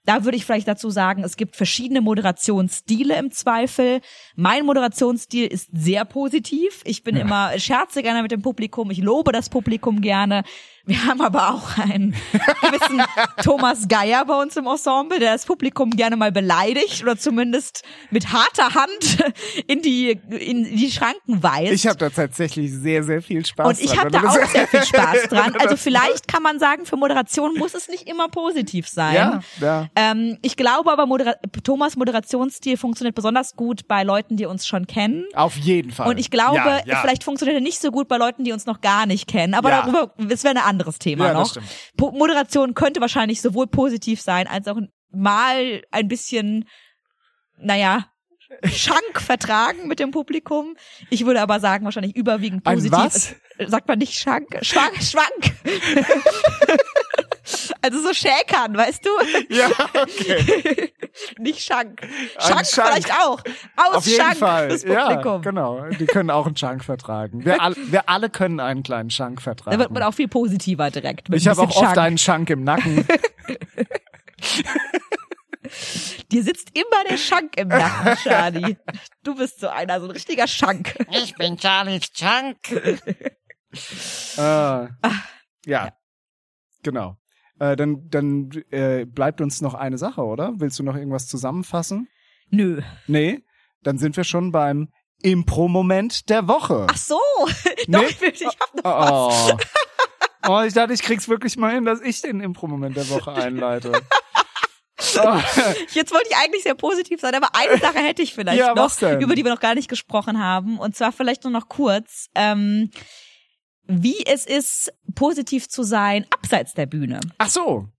[0.05, 4.01] Da würde ich vielleicht dazu sagen, es gibt verschiedene Moderationsstile im Zweifel.
[4.35, 6.81] Mein Moderationsstil ist sehr positiv.
[6.85, 7.21] Ich bin ja.
[7.23, 8.91] immer scherze gerne mit dem Publikum.
[8.91, 10.43] Ich lobe das Publikum gerne.
[10.87, 12.15] Wir haben aber auch einen
[12.61, 13.01] gewissen
[13.43, 18.31] Thomas Geier bei uns im Ensemble, der das Publikum gerne mal beleidigt oder zumindest mit
[18.31, 19.33] harter Hand
[19.67, 21.71] in die in die Schranken weist.
[21.71, 24.83] Ich habe da tatsächlich sehr sehr viel Spaß Und ich habe da auch sehr viel
[24.83, 25.55] Spaß dran.
[25.55, 29.15] Also vielleicht kann man sagen, für Moderation muss es nicht immer positiv sein.
[29.15, 29.89] Ja, ja.
[29.95, 34.85] Ähm, ich glaube aber Modera Thomas Moderationsstil funktioniert besonders gut bei Leuten, die uns schon
[34.85, 35.25] kennen.
[35.33, 36.09] Auf jeden Fall.
[36.09, 36.97] Und ich glaube, ja, ja.
[37.01, 39.55] vielleicht funktioniert er nicht so gut bei Leuten, die uns noch gar nicht kennen.
[39.55, 41.55] Aber darüber, es wäre eine anderes Thema ja, noch.
[41.97, 44.77] Moderation könnte wahrscheinlich sowohl positiv sein, als auch
[45.11, 46.67] mal ein bisschen,
[47.57, 48.05] naja,
[48.63, 50.75] Schank vertragen mit dem Publikum.
[51.09, 52.93] Ich würde aber sagen, wahrscheinlich überwiegend positiv.
[52.93, 53.35] Ein was?
[53.59, 54.59] sagt man nicht Schank?
[54.61, 55.55] Schwank, Schwank.
[57.85, 59.09] also so schäkern, weißt du?
[59.55, 60.91] Ja, okay.
[61.37, 62.01] nicht Schank.
[62.39, 63.39] Schank, Schank, vielleicht auch.
[63.75, 64.69] Aus Auf jeden Schank Fall.
[64.69, 65.33] das Publikum.
[65.33, 65.85] Ja, genau.
[65.89, 67.45] Die können auch einen Schank vertragen.
[67.45, 69.77] Wir, all, wir alle können einen kleinen Schank vertragen.
[69.77, 71.29] Da wird man auch viel positiver direkt.
[71.33, 71.87] ich habe auch Schank.
[71.87, 73.05] oft einen Schank im Nacken.
[76.31, 78.77] Dir sitzt immer der Schank im Nacken, Charlie.
[79.23, 80.95] Du bist so einer, so ein richtiger Schank.
[81.11, 82.71] Ich bin Charlies Schank.
[82.71, 82.97] äh,
[84.37, 84.89] ja.
[85.65, 85.93] ja.
[86.83, 87.17] Genau.
[87.59, 90.53] Äh, dann dann äh, bleibt uns noch eine Sache, oder?
[90.57, 92.07] Willst du noch irgendwas zusammenfassen?
[92.49, 92.81] Nö.
[93.07, 93.43] Nee?
[93.83, 94.89] Dann sind wir schon beim
[95.21, 96.87] Impro-Moment der Woche.
[96.89, 97.19] Ach so.
[97.87, 97.97] Nee?
[97.97, 99.29] Doch, ich hab noch oh.
[99.29, 99.55] was.
[100.47, 103.91] Oh, ich dachte, ich krieg's wirklich mal hin, dass ich den Impro-Moment der Woche einleite.
[105.17, 105.39] Oh.
[105.91, 109.01] Jetzt wollte ich eigentlich sehr positiv sein, aber eine Sache hätte ich vielleicht ja, noch,
[109.01, 110.79] über die wir noch gar nicht gesprochen haben.
[110.79, 112.29] Und zwar vielleicht nur noch kurz.
[112.33, 112.91] Ähm,
[113.87, 117.19] wie es ist, positiv zu sein abseits der Bühne.
[117.37, 117.89] Ach so.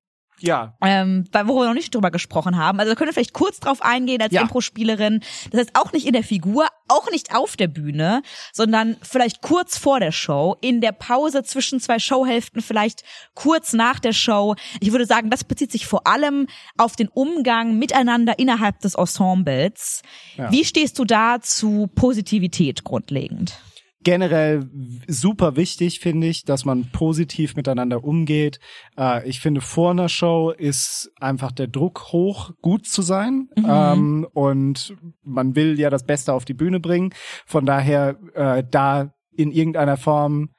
[0.41, 0.77] Ja.
[0.83, 2.79] Ähm, wo wir noch nicht drüber gesprochen haben.
[2.79, 4.43] Also da können wir vielleicht kurz drauf eingehen als ja.
[4.43, 5.21] Impro-Spielerin.
[5.51, 8.23] Das heißt auch nicht in der Figur, auch nicht auf der Bühne,
[8.53, 13.03] sondern vielleicht kurz vor der Show, in der Pause zwischen zwei Showhälften, vielleicht
[13.35, 14.57] kurz nach der Show.
[14.81, 20.03] Ich würde sagen, das bezieht sich vor allem auf den Umgang miteinander innerhalb des Ensembles.
[20.37, 20.53] Ja.
[20.53, 23.59] Wie stehst du da zu Positivität grundlegend?
[24.07, 24.71] Generell
[25.09, 28.61] super wichtig, finde ich, dass man positiv miteinander umgeht.
[28.97, 33.49] Äh, ich finde, vor einer Show ist einfach der Druck hoch, gut zu sein.
[33.57, 33.67] Mhm.
[33.69, 37.11] Ähm, und man will ja das Beste auf die Bühne bringen.
[37.47, 40.51] Von daher, äh, da in irgendeiner Form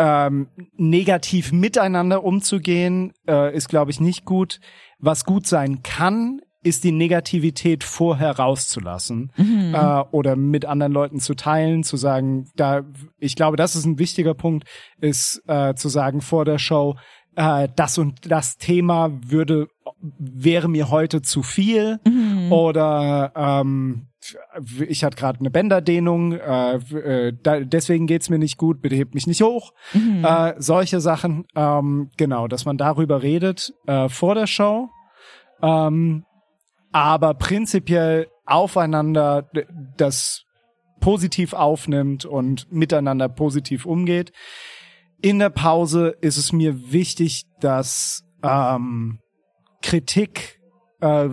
[0.00, 4.58] ähm, negativ miteinander umzugehen, äh, ist, glaube ich, nicht gut.
[4.98, 9.74] Was gut sein kann, ist die Negativität vorher rauszulassen Mhm.
[9.74, 12.82] äh, oder mit anderen Leuten zu teilen, zu sagen, da,
[13.18, 14.66] ich glaube, das ist ein wichtiger Punkt,
[15.00, 16.96] ist äh, zu sagen vor der Show,
[17.36, 19.68] äh, das und das Thema würde
[20.18, 22.52] wäre mir heute zu viel Mhm.
[22.52, 24.04] oder ähm,
[24.88, 29.14] ich hatte gerade eine Bänderdehnung, äh, äh, da, deswegen geht's mir nicht gut, bitte hebt
[29.14, 29.72] mich nicht hoch.
[29.94, 30.24] Mhm.
[30.24, 34.88] Äh, solche Sachen, ähm, genau, dass man darüber redet äh, vor der Show,
[35.62, 36.24] ähm,
[36.92, 39.50] aber prinzipiell aufeinander
[39.96, 40.44] das
[41.00, 44.32] positiv aufnimmt und miteinander positiv umgeht.
[45.20, 49.18] In der Pause ist es mir wichtig, dass ähm,
[49.82, 50.60] Kritik
[51.00, 51.28] äh,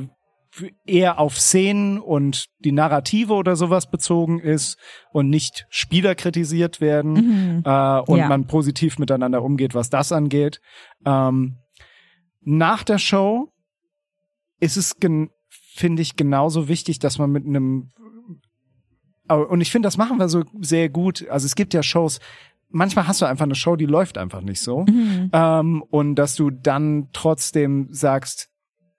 [0.86, 4.78] eher auf Szenen und die Narrative oder sowas bezogen ist
[5.12, 7.64] und nicht Spieler kritisiert werden Mhm.
[7.66, 8.28] äh, und Ja.
[8.30, 10.62] man positiv miteinander umgeht, was das angeht.
[11.06, 11.58] Ähm,
[12.42, 13.50] nach der Show
[14.60, 15.30] ist es, gen-
[15.76, 17.92] finde ich, genauso wichtig, dass man mit einem
[19.28, 21.28] und ich finde, das machen wir so sehr gut.
[21.30, 22.20] Also es gibt ja Shows,
[22.70, 24.86] manchmal hast du einfach eine Show, die läuft einfach nicht so.
[24.88, 25.32] Mhm.
[25.34, 28.50] Ähm, und dass du dann trotzdem sagst,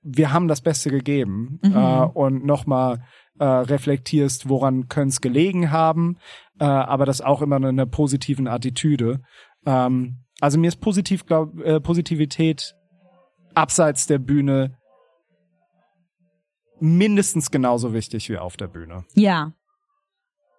[0.02, 1.76] wir haben das Beste gegeben Mhm.
[1.76, 3.04] äh, und nochmal
[3.38, 6.16] äh, reflektierst, woran könnte es gelegen haben,
[6.58, 9.20] äh, aber das auch immer in einer positiven Attitüde.
[9.64, 12.74] Ähm, also mir ist positiv, glaub, äh, Positivität
[13.54, 14.76] abseits der Bühne
[16.80, 19.04] mindestens genauso wichtig wie auf der Bühne.
[19.14, 19.52] Ja.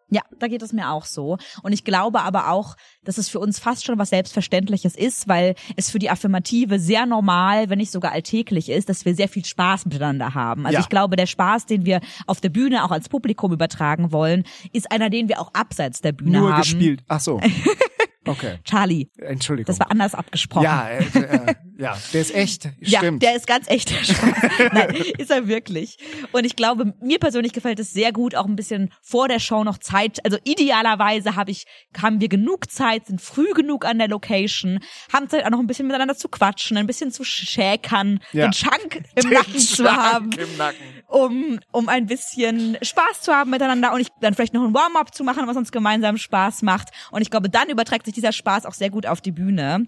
[0.09, 1.37] Ja, da geht es mir auch so.
[1.63, 5.55] Und ich glaube aber auch, dass es für uns fast schon was Selbstverständliches ist, weil
[5.75, 9.43] es für die Affirmative sehr normal, wenn nicht sogar alltäglich ist, dass wir sehr viel
[9.43, 10.65] Spaß miteinander haben.
[10.65, 10.79] Also Ja.
[10.79, 14.89] ich glaube, der Spaß, den wir auf der Bühne auch als Publikum übertragen wollen, ist
[14.93, 16.61] einer, den wir auch abseits der Bühne Nur haben.
[16.61, 17.03] gespielt.
[17.09, 17.41] Ach so.
[18.29, 18.57] Okay.
[18.63, 19.67] Charlie, Entschuldigung.
[19.67, 20.63] das war anders abgesprochen.
[20.63, 22.69] ja, äh, äh, ja, der ist echt.
[22.79, 23.21] Ja, Stimmt.
[23.23, 23.91] der ist ganz echt.
[24.73, 25.97] Nein, ist er wirklich.
[26.31, 29.63] Und ich glaube, mir persönlich gefällt es sehr gut, auch ein bisschen vor der Show
[29.63, 30.23] noch Zeit.
[30.25, 31.65] Also idealerweise habe ich,
[32.01, 34.79] haben wir genug Zeit, sind früh genug an der Location,
[35.11, 38.47] haben Zeit auch noch ein bisschen miteinander zu quatschen, ein bisschen zu schäkern, Ja.
[38.47, 40.77] den Chunk im Nacken zu haben, Im Nacken.
[41.07, 45.13] Um, um ein bisschen Spaß zu haben miteinander und ich dann vielleicht noch ein Warm-up
[45.15, 46.89] zu machen, was uns gemeinsam Spaß macht.
[47.11, 49.87] Und ich glaube, dann überträgt sich dieser Spaß auch sehr gut auf die Bühne.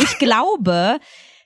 [0.00, 1.00] Ich glaube,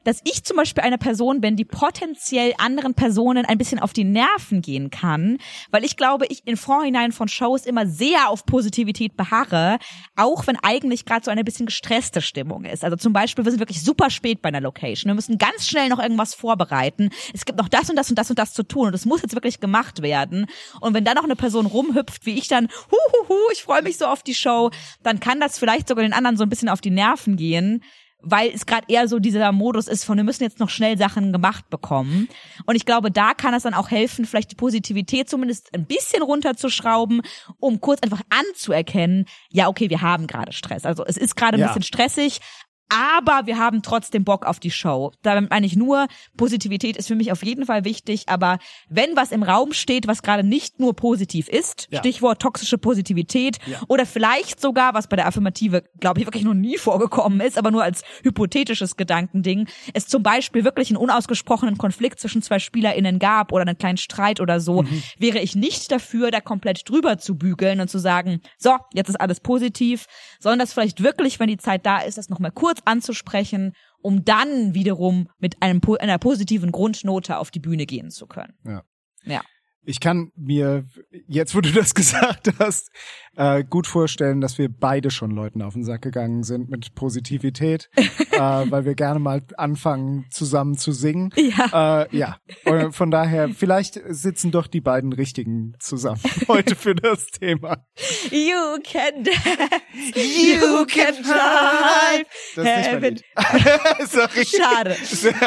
[0.06, 4.04] dass ich zum Beispiel eine Person bin, die potenziell anderen Personen ein bisschen auf die
[4.04, 5.38] Nerven gehen kann,
[5.72, 9.78] weil ich glaube, ich im Vorhinein von Shows immer sehr auf Positivität beharre,
[10.14, 12.84] auch wenn eigentlich gerade so eine bisschen gestresste Stimmung ist.
[12.84, 15.10] Also zum Beispiel, wir sind wirklich super spät bei einer Location.
[15.10, 17.10] Wir müssen ganz schnell noch irgendwas vorbereiten.
[17.34, 19.22] Es gibt noch das und das und das und das zu tun und es muss
[19.22, 20.46] jetzt wirklich gemacht werden.
[20.80, 24.06] Und wenn da noch eine Person rumhüpft, wie ich dann, hu, ich freue mich so
[24.06, 24.70] auf die Show,
[25.02, 27.82] dann kann das vielleicht sogar den anderen so ein bisschen auf die Nerven gehen
[28.28, 31.32] weil es gerade eher so dieser Modus ist von, wir müssen jetzt noch schnell Sachen
[31.32, 32.28] gemacht bekommen.
[32.66, 36.22] Und ich glaube, da kann es dann auch helfen, vielleicht die Positivität zumindest ein bisschen
[36.22, 37.22] runterzuschrauben,
[37.60, 40.84] um kurz einfach anzuerkennen, ja, okay, wir haben gerade Stress.
[40.84, 41.68] Also es ist gerade ein Ja.
[41.68, 42.40] bisschen stressig,
[42.88, 45.12] aber wir haben trotzdem Bock auf die Show.
[45.22, 46.06] Damit meine ich nur,
[46.36, 48.58] Positivität ist für mich auf jeden Fall wichtig, aber
[48.88, 51.98] wenn was im Raum steht, was gerade nicht nur positiv ist, Ja.
[52.00, 53.80] Stichwort toxische Positivität, Ja.
[53.88, 57.70] oder vielleicht sogar, was bei der Affirmative, glaube ich, wirklich noch nie vorgekommen ist, aber
[57.70, 63.52] nur als hypothetisches Gedankending, es zum Beispiel wirklich einen unausgesprochenen Konflikt zwischen zwei SpielerInnen gab
[63.52, 64.84] oder einen kleinen Streit oder so,
[65.18, 69.20] wäre ich nicht dafür, da komplett drüber zu bügeln und zu sagen, so, jetzt ist
[69.20, 70.06] alles positiv,
[70.38, 73.72] sondern das vielleicht wirklich, wenn die Zeit da ist, das nochmal kurz anzusprechen,
[74.02, 78.54] um dann wiederum mit einem, einer positiven Grundnote auf die Bühne gehen zu können.
[78.64, 78.82] Ja.
[79.24, 79.42] Ja.
[79.86, 80.84] Ich kann mir,
[81.28, 82.90] jetzt wo du das gesagt hast,
[83.36, 87.88] äh, gut vorstellen, dass wir beide schon Leuten auf den Sack gegangen sind mit Positivität,
[87.96, 91.32] äh, weil wir gerne mal anfangen, zusammen zu singen.
[91.36, 92.02] Ja.
[92.02, 92.36] Äh, ja.
[92.64, 97.84] Und von daher, vielleicht sitzen doch die beiden Richtigen zusammen heute für das Thema.
[98.30, 102.26] You can dance, you can drive.
[102.56, 103.14] Das ist nicht heaven.
[103.14, 104.08] Lied.
[104.08, 104.46] Sorry.
[104.46, 104.96] Schade.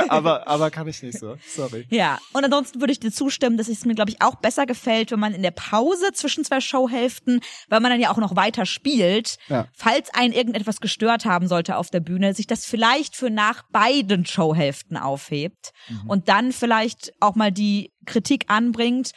[0.09, 1.35] aber, aber kann ich nicht so.
[1.47, 1.85] Sorry.
[1.89, 5.11] Ja, und ansonsten würde ich dir zustimmen, dass es mir, glaube ich, auch besser gefällt,
[5.11, 8.65] wenn man in der Pause zwischen zwei Showhälften, weil man dann ja auch noch weiter
[8.65, 9.67] spielt, Ja.
[9.73, 14.25] falls einen irgendetwas gestört haben sollte auf der Bühne, sich das vielleicht für nach beiden
[14.25, 16.09] Showhälften aufhebt Mhm.
[16.09, 19.11] und dann vielleicht auch mal die Kritik anbringt.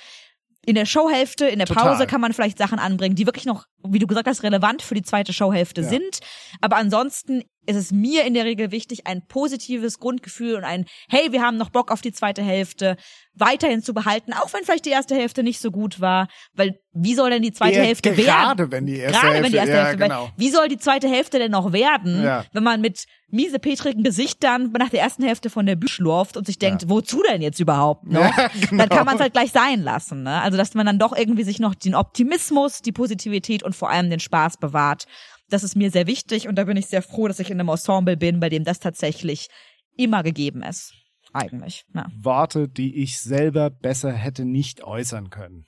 [0.64, 1.88] In der Showhälfte, in der Total.
[1.88, 4.94] Pause kann man vielleicht Sachen anbringen, die wirklich noch wie du gesagt hast, relevant für
[4.94, 5.88] die zweite Showhälfte Ja.
[5.88, 6.20] sind.
[6.60, 11.32] Aber ansonsten ist es mir in der Regel wichtig, ein positives Grundgefühl und ein, hey,
[11.32, 12.96] wir haben noch Bock auf die zweite Hälfte
[13.34, 17.14] weiterhin zu behalten, auch wenn vielleicht die erste Hälfte nicht so gut war, weil wie
[17.14, 18.26] soll denn die zweite Eher Hälfte werden?
[18.26, 20.30] Gerade wenn die erste Gerade Hälfte, wenn die erste ja, Hälfte, genau.
[20.36, 22.44] wie soll die zweite Hälfte denn noch werden, Ja.
[22.52, 26.44] wenn man mit miese petrigen Gesichtern nach der ersten Hälfte von der Bühne schlurft und
[26.46, 28.20] sich denkt, wozu denn jetzt überhaupt noch?
[28.20, 28.82] Ja, genau.
[28.84, 30.22] Dann kann man es halt gleich sein lassen.
[30.22, 30.42] Ne?
[30.42, 34.10] Also dass man dann doch irgendwie sich noch den Optimismus, die Positivität und vor allem
[34.10, 35.06] den Spaß bewahrt.
[35.52, 37.68] Das ist mir sehr wichtig und da bin ich sehr froh, dass ich in einem
[37.68, 39.48] Ensemble bin, bei dem das tatsächlich
[39.96, 40.94] immer gegeben ist.
[41.34, 41.84] Eigentlich.
[41.94, 45.66] Ja, Worte, die ich selber besser hätte nicht äußern können.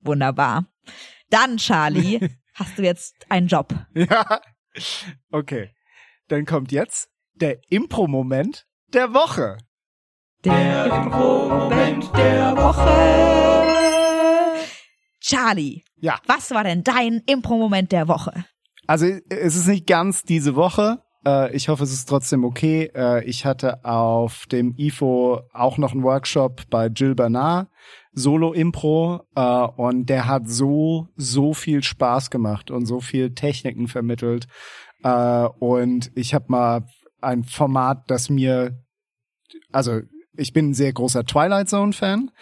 [0.00, 0.66] wunderbar.
[1.30, 2.20] Dann, Charlie,
[2.54, 3.74] hast du jetzt einen Job.
[3.94, 4.40] Ja.
[5.30, 5.74] Okay.
[6.28, 9.58] Dann kommt jetzt der Impro-Moment der Woche.
[10.44, 13.78] Der Impro-Moment der Woche.
[15.20, 16.18] Charlie, Ja.
[16.26, 18.44] was war denn dein Impro-Moment der Woche?
[18.88, 21.02] Also es ist nicht ganz diese Woche.
[21.24, 22.90] Äh, Ich hoffe, es ist trotzdem okay.
[22.94, 27.68] Äh, Ich hatte auf dem IFO auch noch einen Workshop bei Jill Bernard,
[28.12, 34.48] Solo-Impro, äh, und der hat so, so viel Spaß gemacht und so viel Techniken vermittelt.
[35.60, 36.84] Und ich habe mal
[37.20, 38.82] ein Format, das mir,
[39.70, 40.00] also
[40.36, 42.32] ich bin ein sehr großer Twilight Zone-Fan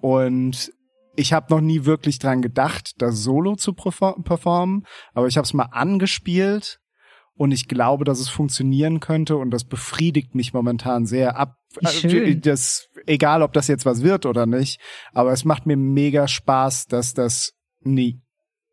[0.00, 0.72] und
[1.18, 5.44] ich habe noch nie wirklich dran gedacht, das Solo zu perfor- performen, aber ich habe
[5.44, 6.78] es mal angespielt
[7.34, 11.56] und ich glaube, dass es funktionieren könnte und das befriedigt mich momentan sehr ab.
[11.82, 12.40] Also, schön.
[12.40, 14.80] Das, egal, ob das jetzt was wird oder nicht,
[15.12, 17.52] aber es macht mir mega Spaß, dass das
[17.84, 18.20] eine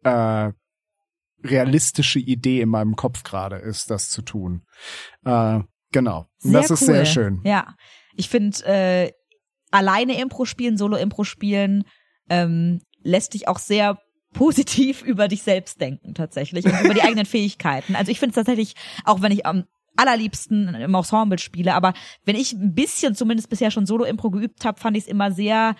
[0.03, 0.51] äh,
[1.43, 4.63] realistische Idee in meinem Kopf gerade ist, das zu tun.
[5.25, 6.27] Äh, genau.
[6.43, 6.87] Das ist cool.
[6.87, 7.41] sehr schön.
[7.43, 7.75] Ja,
[8.15, 9.11] ich finde äh,
[9.71, 11.85] alleine Impro spielen, Solo-Impro spielen
[12.29, 13.99] ähm, lässt dich auch sehr
[14.33, 17.95] positiv über dich selbst denken tatsächlich und über die eigenen Fähigkeiten.
[17.95, 19.65] Also ich finde es tatsächlich, auch wenn ich am
[19.97, 21.93] allerliebsten im Ensemble spiele, aber
[22.25, 25.75] wenn ich ein bisschen zumindest bisher schon Solo-Impro geübt habe, fand ich es immer sehr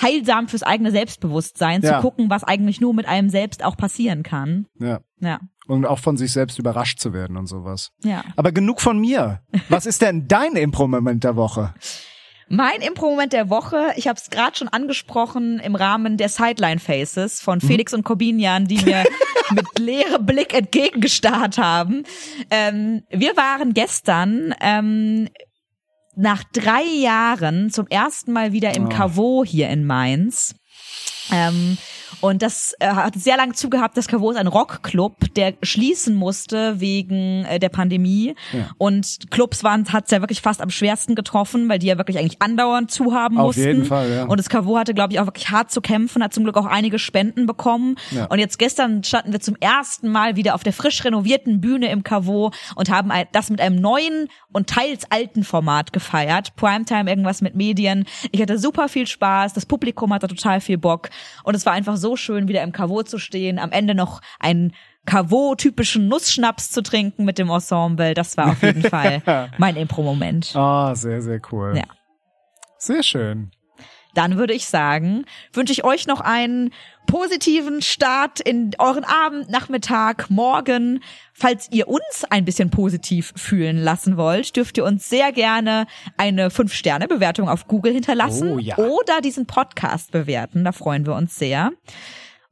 [0.00, 1.96] heilsam fürs eigene Selbstbewusstsein, Ja.
[1.96, 4.66] zu gucken, was eigentlich nur mit einem selbst auch passieren kann.
[4.80, 5.00] Ja.
[5.20, 5.38] Ja,
[5.68, 7.90] Und auch von sich selbst überrascht zu werden und sowas.
[8.02, 8.24] ja.
[8.36, 9.42] Aber genug von mir.
[9.68, 11.72] Was ist denn dein Impro-Moment der Woche?
[12.54, 17.40] Mein Impro-Moment der Woche, ich habe es gerade schon angesprochen im Rahmen der Sideline Faces
[17.40, 19.04] von Felix und Corbinian, die mir
[19.52, 22.04] mit leerem Blick entgegengestarrt haben.
[22.50, 25.30] Ähm, wir waren gestern ähm,
[26.14, 29.44] nach drei Jahren zum ersten Mal wieder im Oh.
[29.46, 30.54] Hier in Mainz.
[31.32, 31.78] Ähm,
[32.22, 33.96] und das äh, hat sehr lange zugehabt.
[33.96, 38.36] Das Caveau ist ein Rockclub, der schließen musste wegen äh, der Pandemie.
[38.52, 38.70] Ja.
[38.78, 42.40] Und Clubs waren hat's ja wirklich fast am schwersten getroffen, weil die ja wirklich eigentlich
[42.40, 43.66] andauernd zuhaben Auf mussten.
[43.66, 44.24] jeden Fall, ja.
[44.26, 46.66] Und das Caveau hatte, glaube ich, auch wirklich hart zu kämpfen, hat zum Glück auch
[46.66, 47.96] einige Spenden bekommen.
[48.12, 48.26] Ja.
[48.26, 52.04] Und jetzt gestern standen wir zum ersten Mal wieder auf der frisch renovierten Bühne im
[52.04, 56.54] Caveau und haben das mit einem neuen und teils alten Format gefeiert.
[56.54, 58.04] Primetime, irgendwas mit Medien.
[58.30, 61.10] Ich hatte super viel Spaß, das Publikum hatte total viel Bock
[61.42, 64.74] und es war einfach so schön, wieder im Caveau zu stehen, am Ende noch einen
[65.06, 68.14] Caveau-typischen Nussschnaps zu trinken mit dem Ensemble.
[68.14, 69.22] Das war auf jeden Fall
[69.58, 70.54] mein Impro-Moment.
[70.54, 71.74] Ah, sehr, sehr cool.
[71.76, 71.84] Ja.
[72.78, 73.50] Sehr schön.
[74.14, 76.70] Dann würde ich sagen, wünsche ich euch noch einen
[77.06, 81.02] positiven Start in euren Abend, Nachmittag, Morgen.
[81.32, 85.86] Falls ihr uns ein bisschen positiv fühlen lassen wollt, dürft ihr uns sehr gerne
[86.16, 88.76] eine 5-Sterne-Bewertung auf Google hinterlassen Oh, ja.
[88.78, 90.64] oder diesen Podcast bewerten.
[90.64, 91.70] Da freuen wir uns sehr.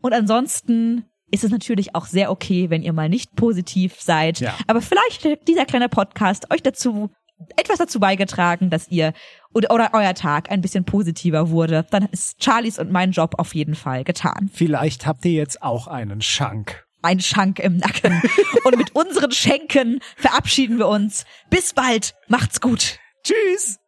[0.01, 4.41] Und ansonsten ist es natürlich auch sehr okay, wenn ihr mal nicht positiv seid.
[4.41, 4.55] Ja.
[4.67, 7.11] Aber vielleicht dieser kleine Podcast euch dazu
[7.57, 9.13] etwas dazu beigetragen, dass ihr
[9.53, 11.87] oder, oder euer Tag ein bisschen positiver wurde.
[11.91, 14.51] Dann ist Charlies und mein Job auf jeden Fall getan.
[14.53, 16.85] Vielleicht habt ihr jetzt auch einen Schank.
[17.03, 18.23] Ein Schank im Nacken.
[18.65, 21.25] und mit unseren Schenken verabschieden wir uns.
[21.49, 22.15] Bis bald.
[22.29, 22.99] Macht's gut.
[23.25, 23.79] Tschüss.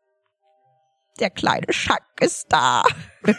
[1.21, 2.83] Der kleine Schank ist da.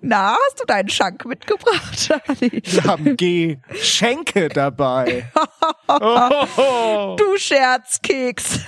[0.00, 2.62] Na, hast du deinen Schank mitgebracht, Charlie?
[2.64, 5.30] Wir haben Geschenke dabei.
[5.90, 7.16] Oh.
[7.18, 8.60] Du Scherzkeks.